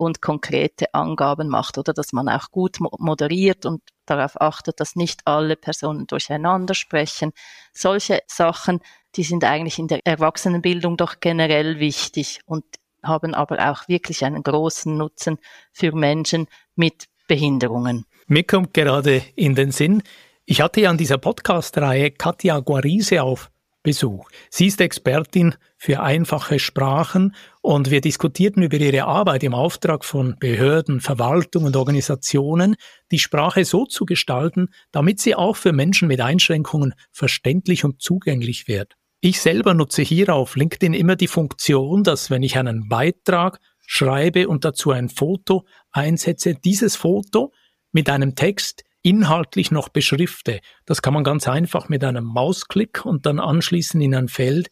und 0.00 0.22
konkrete 0.22 0.94
Angaben 0.94 1.48
macht 1.48 1.76
oder 1.76 1.92
dass 1.92 2.14
man 2.14 2.26
auch 2.30 2.50
gut 2.50 2.78
moderiert 2.80 3.66
und 3.66 3.82
darauf 4.06 4.40
achtet, 4.40 4.80
dass 4.80 4.96
nicht 4.96 5.20
alle 5.26 5.56
Personen 5.56 6.06
durcheinander 6.06 6.72
sprechen. 6.72 7.32
Solche 7.74 8.20
Sachen, 8.26 8.80
die 9.16 9.24
sind 9.24 9.44
eigentlich 9.44 9.78
in 9.78 9.88
der 9.88 10.00
Erwachsenenbildung 10.06 10.96
doch 10.96 11.20
generell 11.20 11.80
wichtig 11.80 12.40
und 12.46 12.64
haben 13.02 13.34
aber 13.34 13.70
auch 13.70 13.88
wirklich 13.88 14.24
einen 14.24 14.42
großen 14.42 14.96
Nutzen 14.96 15.36
für 15.70 15.92
Menschen 15.92 16.46
mit 16.76 17.04
Behinderungen. 17.28 18.06
Mir 18.26 18.44
kommt 18.44 18.72
gerade 18.72 19.22
in 19.36 19.54
den 19.54 19.70
Sinn, 19.70 20.02
ich 20.46 20.62
hatte 20.62 20.80
ja 20.80 20.90
an 20.90 20.96
dieser 20.96 21.18
Podcast-Reihe 21.18 22.12
Katja 22.12 22.58
Guarise 22.60 23.22
auf 23.22 23.50
Besuch. 23.82 24.28
Sie 24.50 24.66
ist 24.66 24.80
Expertin 24.80 25.54
für 25.76 26.00
einfache 26.00 26.58
Sprachen 26.58 27.34
und 27.62 27.90
wir 27.90 28.00
diskutierten 28.00 28.62
über 28.62 28.76
ihre 28.76 29.04
Arbeit 29.04 29.42
im 29.42 29.54
Auftrag 29.54 30.04
von 30.04 30.36
Behörden, 30.38 31.00
Verwaltungen 31.00 31.68
und 31.68 31.76
Organisationen, 31.76 32.76
die 33.10 33.18
Sprache 33.18 33.64
so 33.64 33.86
zu 33.86 34.04
gestalten, 34.04 34.68
damit 34.92 35.20
sie 35.20 35.34
auch 35.34 35.56
für 35.56 35.72
Menschen 35.72 36.08
mit 36.08 36.20
Einschränkungen 36.20 36.94
verständlich 37.10 37.84
und 37.84 38.02
zugänglich 38.02 38.68
wird. 38.68 38.96
Ich 39.22 39.40
selber 39.40 39.74
nutze 39.74 40.02
hier 40.02 40.34
auf 40.34 40.56
LinkedIn 40.56 40.94
immer 40.94 41.16
die 41.16 41.26
Funktion, 41.26 42.04
dass 42.04 42.30
wenn 42.30 42.42
ich 42.42 42.58
einen 42.58 42.88
Beitrag 42.88 43.60
schreibe 43.86 44.48
und 44.48 44.64
dazu 44.64 44.92
ein 44.92 45.08
Foto 45.08 45.66
einsetze, 45.90 46.54
dieses 46.54 46.96
Foto 46.96 47.52
mit 47.92 48.08
einem 48.08 48.34
Text 48.34 48.84
inhaltlich 49.02 49.70
noch 49.70 49.88
beschrifte. 49.88 50.60
Das 50.84 51.02
kann 51.02 51.14
man 51.14 51.24
ganz 51.24 51.48
einfach 51.48 51.88
mit 51.88 52.04
einem 52.04 52.24
Mausklick 52.24 53.04
und 53.04 53.26
dann 53.26 53.40
anschließend 53.40 54.02
in 54.02 54.14
ein 54.14 54.28
Feld 54.28 54.68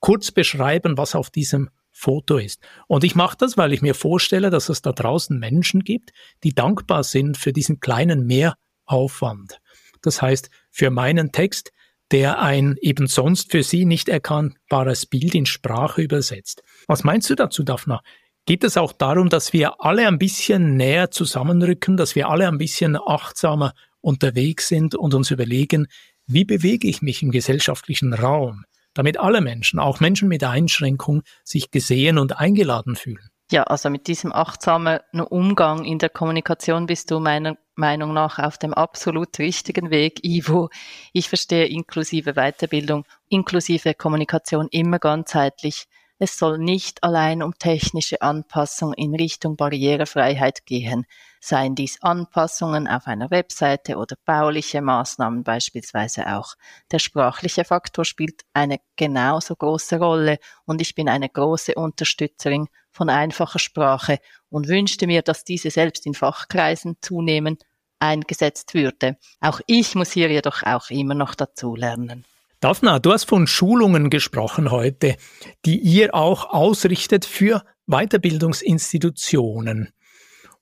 kurz 0.00 0.30
beschreiben, 0.32 0.96
was 0.96 1.14
auf 1.14 1.30
diesem 1.30 1.70
Foto 1.90 2.38
ist. 2.38 2.62
Und 2.86 3.04
ich 3.04 3.14
mache 3.14 3.36
das, 3.38 3.56
weil 3.56 3.72
ich 3.72 3.82
mir 3.82 3.94
vorstelle, 3.94 4.50
dass 4.50 4.68
es 4.68 4.82
da 4.82 4.92
draußen 4.92 5.38
Menschen 5.38 5.80
gibt, 5.80 6.12
die 6.44 6.54
dankbar 6.54 7.04
sind 7.04 7.36
für 7.36 7.52
diesen 7.52 7.80
kleinen 7.80 8.26
Mehraufwand. 8.26 9.58
Das 10.02 10.22
heißt, 10.22 10.50
für 10.70 10.90
meinen 10.90 11.32
Text, 11.32 11.72
der 12.10 12.40
ein 12.40 12.76
eben 12.80 13.06
sonst 13.06 13.50
für 13.52 13.62
sie 13.62 13.84
nicht 13.84 14.08
erkannbares 14.08 15.06
Bild 15.06 15.34
in 15.34 15.46
Sprache 15.46 16.02
übersetzt. 16.02 16.62
Was 16.86 17.04
meinst 17.04 17.30
du 17.30 17.34
dazu, 17.34 17.62
Daphna? 17.62 18.00
Geht 18.46 18.64
es 18.64 18.76
auch 18.76 18.92
darum, 18.92 19.28
dass 19.28 19.52
wir 19.52 19.82
alle 19.84 20.06
ein 20.08 20.18
bisschen 20.18 20.76
näher 20.76 21.10
zusammenrücken, 21.10 21.96
dass 21.96 22.14
wir 22.14 22.28
alle 22.28 22.48
ein 22.48 22.58
bisschen 22.58 22.96
achtsamer 22.96 23.72
unterwegs 24.00 24.68
sind 24.68 24.94
und 24.94 25.14
uns 25.14 25.30
überlegen, 25.30 25.86
wie 26.26 26.44
bewege 26.44 26.88
ich 26.88 27.02
mich 27.02 27.22
im 27.22 27.30
gesellschaftlichen 27.30 28.14
Raum? 28.14 28.64
damit 28.94 29.18
alle 29.18 29.40
Menschen, 29.40 29.78
auch 29.78 30.00
Menschen 30.00 30.28
mit 30.28 30.44
Einschränkung, 30.44 31.22
sich 31.44 31.70
gesehen 31.70 32.18
und 32.18 32.38
eingeladen 32.38 32.96
fühlen? 32.96 33.30
Ja, 33.52 33.64
also 33.64 33.90
mit 33.90 34.06
diesem 34.06 34.32
achtsamen 34.32 35.00
Umgang 35.12 35.84
in 35.84 35.98
der 35.98 36.08
Kommunikation 36.08 36.86
bist 36.86 37.10
du 37.10 37.18
meiner 37.18 37.56
Meinung 37.74 38.12
nach 38.12 38.38
auf 38.38 38.58
dem 38.58 38.72
absolut 38.72 39.38
richtigen 39.40 39.90
Weg, 39.90 40.24
Ivo. 40.24 40.70
Ich 41.12 41.28
verstehe 41.28 41.66
inklusive 41.66 42.34
Weiterbildung, 42.34 43.04
inklusive 43.28 43.94
Kommunikation 43.94 44.68
immer 44.70 45.00
ganzheitlich. 45.00 45.86
Es 46.22 46.36
soll 46.36 46.58
nicht 46.58 47.02
allein 47.02 47.42
um 47.42 47.54
technische 47.58 48.20
Anpassung 48.20 48.92
in 48.92 49.14
Richtung 49.14 49.56
Barrierefreiheit 49.56 50.66
gehen, 50.66 51.06
seien 51.40 51.74
dies 51.74 52.02
Anpassungen 52.02 52.86
auf 52.88 53.06
einer 53.06 53.30
Webseite 53.30 53.96
oder 53.96 54.16
bauliche 54.26 54.82
Maßnahmen 54.82 55.44
beispielsweise 55.44 56.36
auch. 56.36 56.56
Der 56.92 56.98
sprachliche 56.98 57.64
Faktor 57.64 58.04
spielt 58.04 58.42
eine 58.52 58.80
genauso 58.96 59.56
große 59.56 59.98
Rolle 59.98 60.38
und 60.66 60.82
ich 60.82 60.94
bin 60.94 61.08
eine 61.08 61.30
große 61.30 61.74
Unterstützerin 61.74 62.68
von 62.92 63.08
einfacher 63.08 63.58
Sprache 63.58 64.18
und 64.50 64.68
wünschte 64.68 65.06
mir, 65.06 65.22
dass 65.22 65.44
diese 65.44 65.70
selbst 65.70 66.04
in 66.04 66.12
Fachkreisen 66.12 66.98
zunehmend 67.00 67.64
eingesetzt 67.98 68.74
würde. 68.74 69.16
Auch 69.40 69.62
ich 69.66 69.94
muss 69.94 70.12
hier 70.12 70.30
jedoch 70.30 70.64
auch 70.64 70.90
immer 70.90 71.14
noch 71.14 71.34
dazulernen. 71.34 72.26
Daphna, 72.60 72.98
du 72.98 73.10
hast 73.10 73.24
von 73.24 73.46
Schulungen 73.46 74.10
gesprochen 74.10 74.70
heute, 74.70 75.16
die 75.64 75.78
ihr 75.78 76.14
auch 76.14 76.50
ausrichtet 76.50 77.24
für 77.24 77.64
Weiterbildungsinstitutionen 77.86 79.94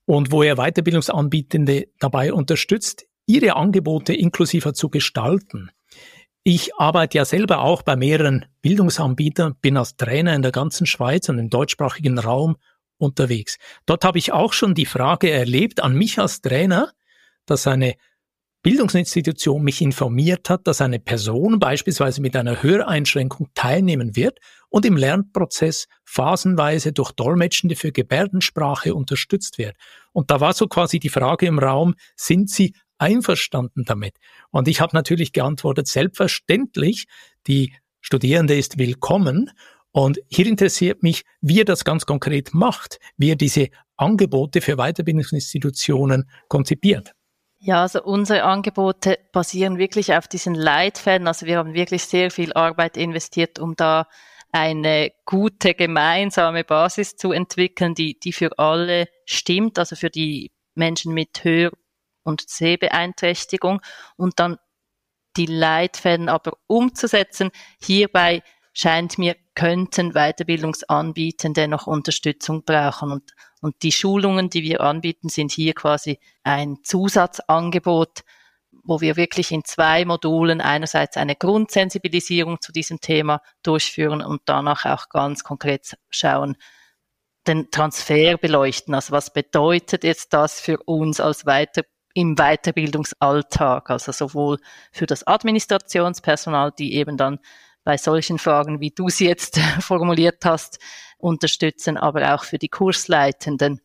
und 0.04 0.30
wo 0.30 0.44
ihr 0.44 0.54
Weiterbildungsanbietende 0.54 1.88
dabei 1.98 2.32
unterstützt, 2.32 3.04
ihre 3.26 3.56
Angebote 3.56 4.14
inklusiver 4.14 4.74
zu 4.74 4.90
gestalten. 4.90 5.72
Ich 6.44 6.72
arbeite 6.76 7.18
ja 7.18 7.24
selber 7.24 7.62
auch 7.62 7.82
bei 7.82 7.96
mehreren 7.96 8.46
Bildungsanbietern, 8.62 9.56
bin 9.60 9.76
als 9.76 9.96
Trainer 9.96 10.36
in 10.36 10.42
der 10.42 10.52
ganzen 10.52 10.86
Schweiz 10.86 11.28
und 11.28 11.40
im 11.40 11.50
deutschsprachigen 11.50 12.20
Raum 12.20 12.58
unterwegs. 12.98 13.58
Dort 13.86 14.04
habe 14.04 14.18
ich 14.18 14.30
auch 14.30 14.52
schon 14.52 14.74
die 14.74 14.86
Frage 14.86 15.32
erlebt 15.32 15.80
an 15.80 15.94
mich 15.94 16.20
als 16.20 16.42
Trainer, 16.42 16.92
dass 17.44 17.66
eine 17.66 17.96
Bildungsinstitution 18.62 19.62
mich 19.62 19.80
informiert 19.80 20.50
hat, 20.50 20.66
dass 20.66 20.80
eine 20.80 20.98
Person 20.98 21.60
beispielsweise 21.60 22.20
mit 22.20 22.34
einer 22.34 22.62
Höreinschränkung 22.62 23.48
teilnehmen 23.54 24.16
wird 24.16 24.40
und 24.68 24.84
im 24.84 24.96
Lernprozess 24.96 25.86
phasenweise 26.04 26.92
durch 26.92 27.12
Dolmetschende 27.12 27.76
für 27.76 27.92
Gebärdensprache 27.92 28.94
unterstützt 28.94 29.58
wird. 29.58 29.76
Und 30.12 30.30
da 30.30 30.40
war 30.40 30.54
so 30.54 30.66
quasi 30.66 30.98
die 30.98 31.08
Frage 31.08 31.46
im 31.46 31.58
Raum, 31.58 31.94
sind 32.16 32.50
Sie 32.50 32.74
einverstanden 32.98 33.84
damit? 33.84 34.16
Und 34.50 34.66
ich 34.66 34.80
habe 34.80 34.94
natürlich 34.94 35.32
geantwortet, 35.32 35.86
selbstverständlich, 35.86 37.06
die 37.46 37.72
Studierende 38.00 38.56
ist 38.56 38.78
willkommen. 38.78 39.50
Und 39.92 40.18
hier 40.28 40.46
interessiert 40.46 41.02
mich, 41.02 41.22
wie 41.40 41.60
er 41.60 41.64
das 41.64 41.84
ganz 41.84 42.06
konkret 42.06 42.54
macht, 42.54 42.98
wie 43.16 43.30
er 43.30 43.36
diese 43.36 43.68
Angebote 43.96 44.60
für 44.60 44.76
Weiterbildungsinstitutionen 44.76 46.28
konzipiert. 46.48 47.14
Ja, 47.60 47.82
also 47.82 48.02
unsere 48.02 48.44
Angebote 48.44 49.18
basieren 49.32 49.78
wirklich 49.78 50.14
auf 50.14 50.28
diesen 50.28 50.54
Leitfäden. 50.54 51.26
Also 51.26 51.46
wir 51.46 51.58
haben 51.58 51.74
wirklich 51.74 52.04
sehr 52.04 52.30
viel 52.30 52.52
Arbeit 52.52 52.96
investiert, 52.96 53.58
um 53.58 53.74
da 53.74 54.06
eine 54.52 55.12
gute 55.24 55.74
gemeinsame 55.74 56.62
Basis 56.62 57.16
zu 57.16 57.32
entwickeln, 57.32 57.94
die, 57.94 58.18
die 58.18 58.32
für 58.32 58.58
alle 58.58 59.08
stimmt, 59.24 59.78
also 59.78 59.96
für 59.96 60.08
die 60.08 60.52
Menschen 60.74 61.12
mit 61.12 61.42
Hör- 61.42 61.72
und 62.22 62.48
Sehbeeinträchtigung 62.48 63.80
und 64.16 64.38
dann 64.38 64.58
die 65.36 65.46
Leitfäden 65.46 66.28
aber 66.28 66.56
umzusetzen. 66.68 67.50
Hierbei 67.82 68.42
scheint 68.78 69.18
mir, 69.18 69.34
könnten 69.56 70.12
Weiterbildungsanbietende 70.12 71.66
noch 71.66 71.88
Unterstützung 71.88 72.62
brauchen. 72.64 73.10
Und, 73.10 73.32
und 73.60 73.82
die 73.82 73.90
Schulungen, 73.90 74.50
die 74.50 74.62
wir 74.62 74.82
anbieten, 74.82 75.28
sind 75.28 75.50
hier 75.50 75.74
quasi 75.74 76.20
ein 76.44 76.76
Zusatzangebot, 76.84 78.20
wo 78.84 79.00
wir 79.00 79.16
wirklich 79.16 79.50
in 79.50 79.64
zwei 79.64 80.04
Modulen 80.04 80.60
einerseits 80.60 81.16
eine 81.16 81.34
Grundsensibilisierung 81.34 82.60
zu 82.60 82.70
diesem 82.70 83.00
Thema 83.00 83.42
durchführen 83.64 84.22
und 84.22 84.42
danach 84.44 84.84
auch 84.84 85.08
ganz 85.08 85.42
konkret 85.42 85.96
schauen, 86.08 86.56
den 87.48 87.72
Transfer 87.72 88.36
beleuchten. 88.36 88.94
Also 88.94 89.10
was 89.10 89.32
bedeutet 89.32 90.04
jetzt 90.04 90.32
das 90.32 90.60
für 90.60 90.78
uns 90.84 91.18
als 91.18 91.46
Weiter 91.46 91.82
im 92.14 92.36
Weiterbildungsalltag, 92.36 93.90
also 93.90 94.12
sowohl 94.12 94.58
für 94.92 95.06
das 95.06 95.26
Administrationspersonal, 95.26 96.72
die 96.78 96.94
eben 96.94 97.16
dann 97.16 97.40
bei 97.88 97.96
solchen 97.96 98.38
Fragen, 98.38 98.80
wie 98.80 98.90
du 98.90 99.08
sie 99.08 99.26
jetzt 99.26 99.58
formuliert 99.80 100.44
hast, 100.44 100.78
unterstützen, 101.16 101.96
aber 101.96 102.34
auch 102.34 102.44
für 102.44 102.58
die 102.58 102.68
Kursleitenden. 102.68 103.80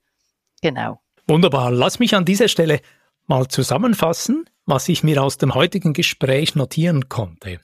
Genau. 0.62 1.00
Wunderbar. 1.26 1.72
Lass 1.72 2.00
mich 2.00 2.14
an 2.14 2.26
dieser 2.26 2.50
Stelle 2.50 2.82
mal 3.28 3.48
zusammenfassen, 3.48 4.44
was 4.66 4.90
ich 4.90 5.04
mir 5.04 5.24
aus 5.24 5.38
dem 5.38 5.54
heutigen 5.54 5.94
Gespräch 5.94 6.54
notieren 6.54 7.08
konnte. 7.08 7.62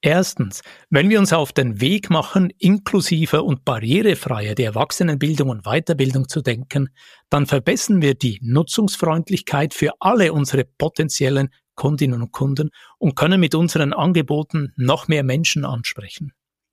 Erstens, 0.00 0.62
wenn 0.88 1.10
wir 1.10 1.18
uns 1.18 1.34
auf 1.34 1.52
den 1.52 1.82
Weg 1.82 2.08
machen, 2.08 2.50
inklusiver 2.58 3.44
und 3.44 3.66
barrierefreier 3.66 4.54
die 4.54 4.62
Erwachsenenbildung 4.62 5.50
und 5.50 5.64
Weiterbildung 5.64 6.30
zu 6.30 6.40
denken, 6.40 6.88
dann 7.28 7.44
verbessern 7.44 8.00
wir 8.00 8.14
die 8.14 8.38
Nutzungsfreundlichkeit 8.40 9.74
für 9.74 9.92
alle 10.00 10.32
unsere 10.32 10.64
potenziellen 10.64 11.50
Kundinnen 11.78 12.20
und 12.20 12.32
Kunden 12.32 12.70
und 12.98 13.14
können 13.14 13.40
mit 13.40 13.54
unseren 13.54 13.92
Angeboten 13.94 14.72
noch 14.76 15.08
mehr 15.08 15.22
Menschen 15.22 15.64
ansprechen. 15.64 16.32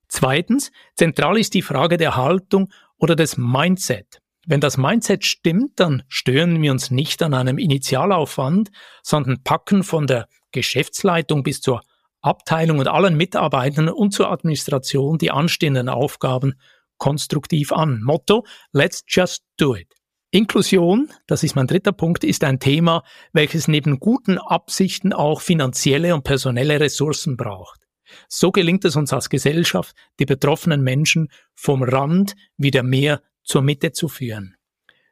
Zweitens, 0.09 0.71
zentral 0.95 1.37
ist 1.37 1.53
die 1.53 1.61
Frage 1.61 1.97
der 1.97 2.15
Haltung 2.15 2.71
oder 2.97 3.15
des 3.15 3.37
Mindset. 3.37 4.21
Wenn 4.47 4.61
das 4.61 4.77
Mindset 4.77 5.23
stimmt, 5.23 5.79
dann 5.79 6.03
stören 6.07 6.61
wir 6.61 6.71
uns 6.71 6.91
nicht 6.91 7.23
an 7.23 7.33
einem 7.33 7.57
Initialaufwand, 7.57 8.71
sondern 9.01 9.43
packen 9.43 9.83
von 9.83 10.07
der 10.07 10.27
Geschäftsleitung 10.51 11.43
bis 11.43 11.61
zur 11.61 11.81
Abteilung 12.21 12.79
und 12.79 12.87
allen 12.87 13.15
Mitarbeitern 13.15 13.89
und 13.89 14.11
zur 14.11 14.31
Administration 14.31 15.17
die 15.17 15.31
anstehenden 15.31 15.89
Aufgaben 15.89 16.55
konstruktiv 16.97 17.71
an. 17.71 18.01
Motto, 18.01 18.45
let's 18.71 19.03
just 19.07 19.43
do 19.57 19.75
it. 19.75 19.94
Inklusion, 20.35 21.09
das 21.27 21.43
ist 21.43 21.55
mein 21.55 21.65
dritter 21.65 21.93
Punkt, 21.93 22.25
ist 22.25 22.43
ein 22.43 22.59
Thema, 22.59 23.03
welches 23.31 23.69
neben 23.69 24.01
guten 24.01 24.37
Absichten 24.37 25.13
auch 25.13 25.39
finanzielle 25.39 26.13
und 26.13 26.25
personelle 26.25 26.81
Ressourcen 26.81 27.37
braucht. 27.37 27.87
So 28.27 28.51
gelingt 28.51 28.83
es 28.83 28.97
uns 28.97 29.13
als 29.13 29.29
Gesellschaft, 29.29 29.95
die 30.19 30.25
betroffenen 30.25 30.81
Menschen 30.81 31.29
vom 31.53 31.83
Rand 31.83 32.35
wieder 32.57 32.83
mehr 32.83 33.21
zur 33.45 33.61
Mitte 33.61 33.93
zu 33.93 34.09
führen. 34.09 34.57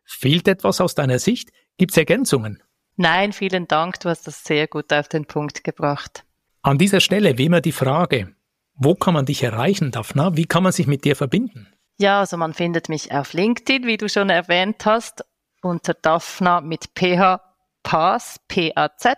Fehlt 0.03 0.49
etwas 0.49 0.81
aus 0.81 0.93
deiner 0.93 1.19
Sicht? 1.19 1.51
Gibt 1.77 1.91
es 1.91 1.97
Ergänzungen? 1.97 2.61
Nein, 2.97 3.31
vielen 3.31 3.69
Dank, 3.69 4.01
du 4.01 4.09
hast 4.09 4.27
das 4.27 4.43
sehr 4.43 4.67
gut 4.67 4.91
auf 4.91 5.07
den 5.07 5.23
Punkt 5.23 5.63
gebracht. 5.63 6.25
An 6.63 6.77
dieser 6.77 6.99
Stelle 6.99 7.37
wie 7.37 7.45
immer 7.45 7.61
die 7.61 7.71
Frage, 7.71 8.35
wo 8.75 8.93
kann 8.93 9.13
man 9.13 9.25
dich 9.25 9.41
erreichen, 9.41 9.91
Daphna? 9.91 10.35
Wie 10.35 10.47
kann 10.47 10.63
man 10.63 10.73
sich 10.73 10.85
mit 10.85 11.05
dir 11.05 11.15
verbinden? 11.15 11.73
Ja, 11.97 12.19
also 12.19 12.37
man 12.37 12.53
findet 12.53 12.89
mich 12.89 13.11
auf 13.11 13.33
LinkedIn, 13.33 13.85
wie 13.85 13.97
du 13.97 14.09
schon 14.09 14.29
erwähnt 14.29 14.85
hast, 14.85 15.23
unter 15.61 15.93
Daphna 15.93 16.61
mit 16.61 16.89
PH 16.95 17.41
Pass, 17.83 18.39
P-A-Z 18.47 19.17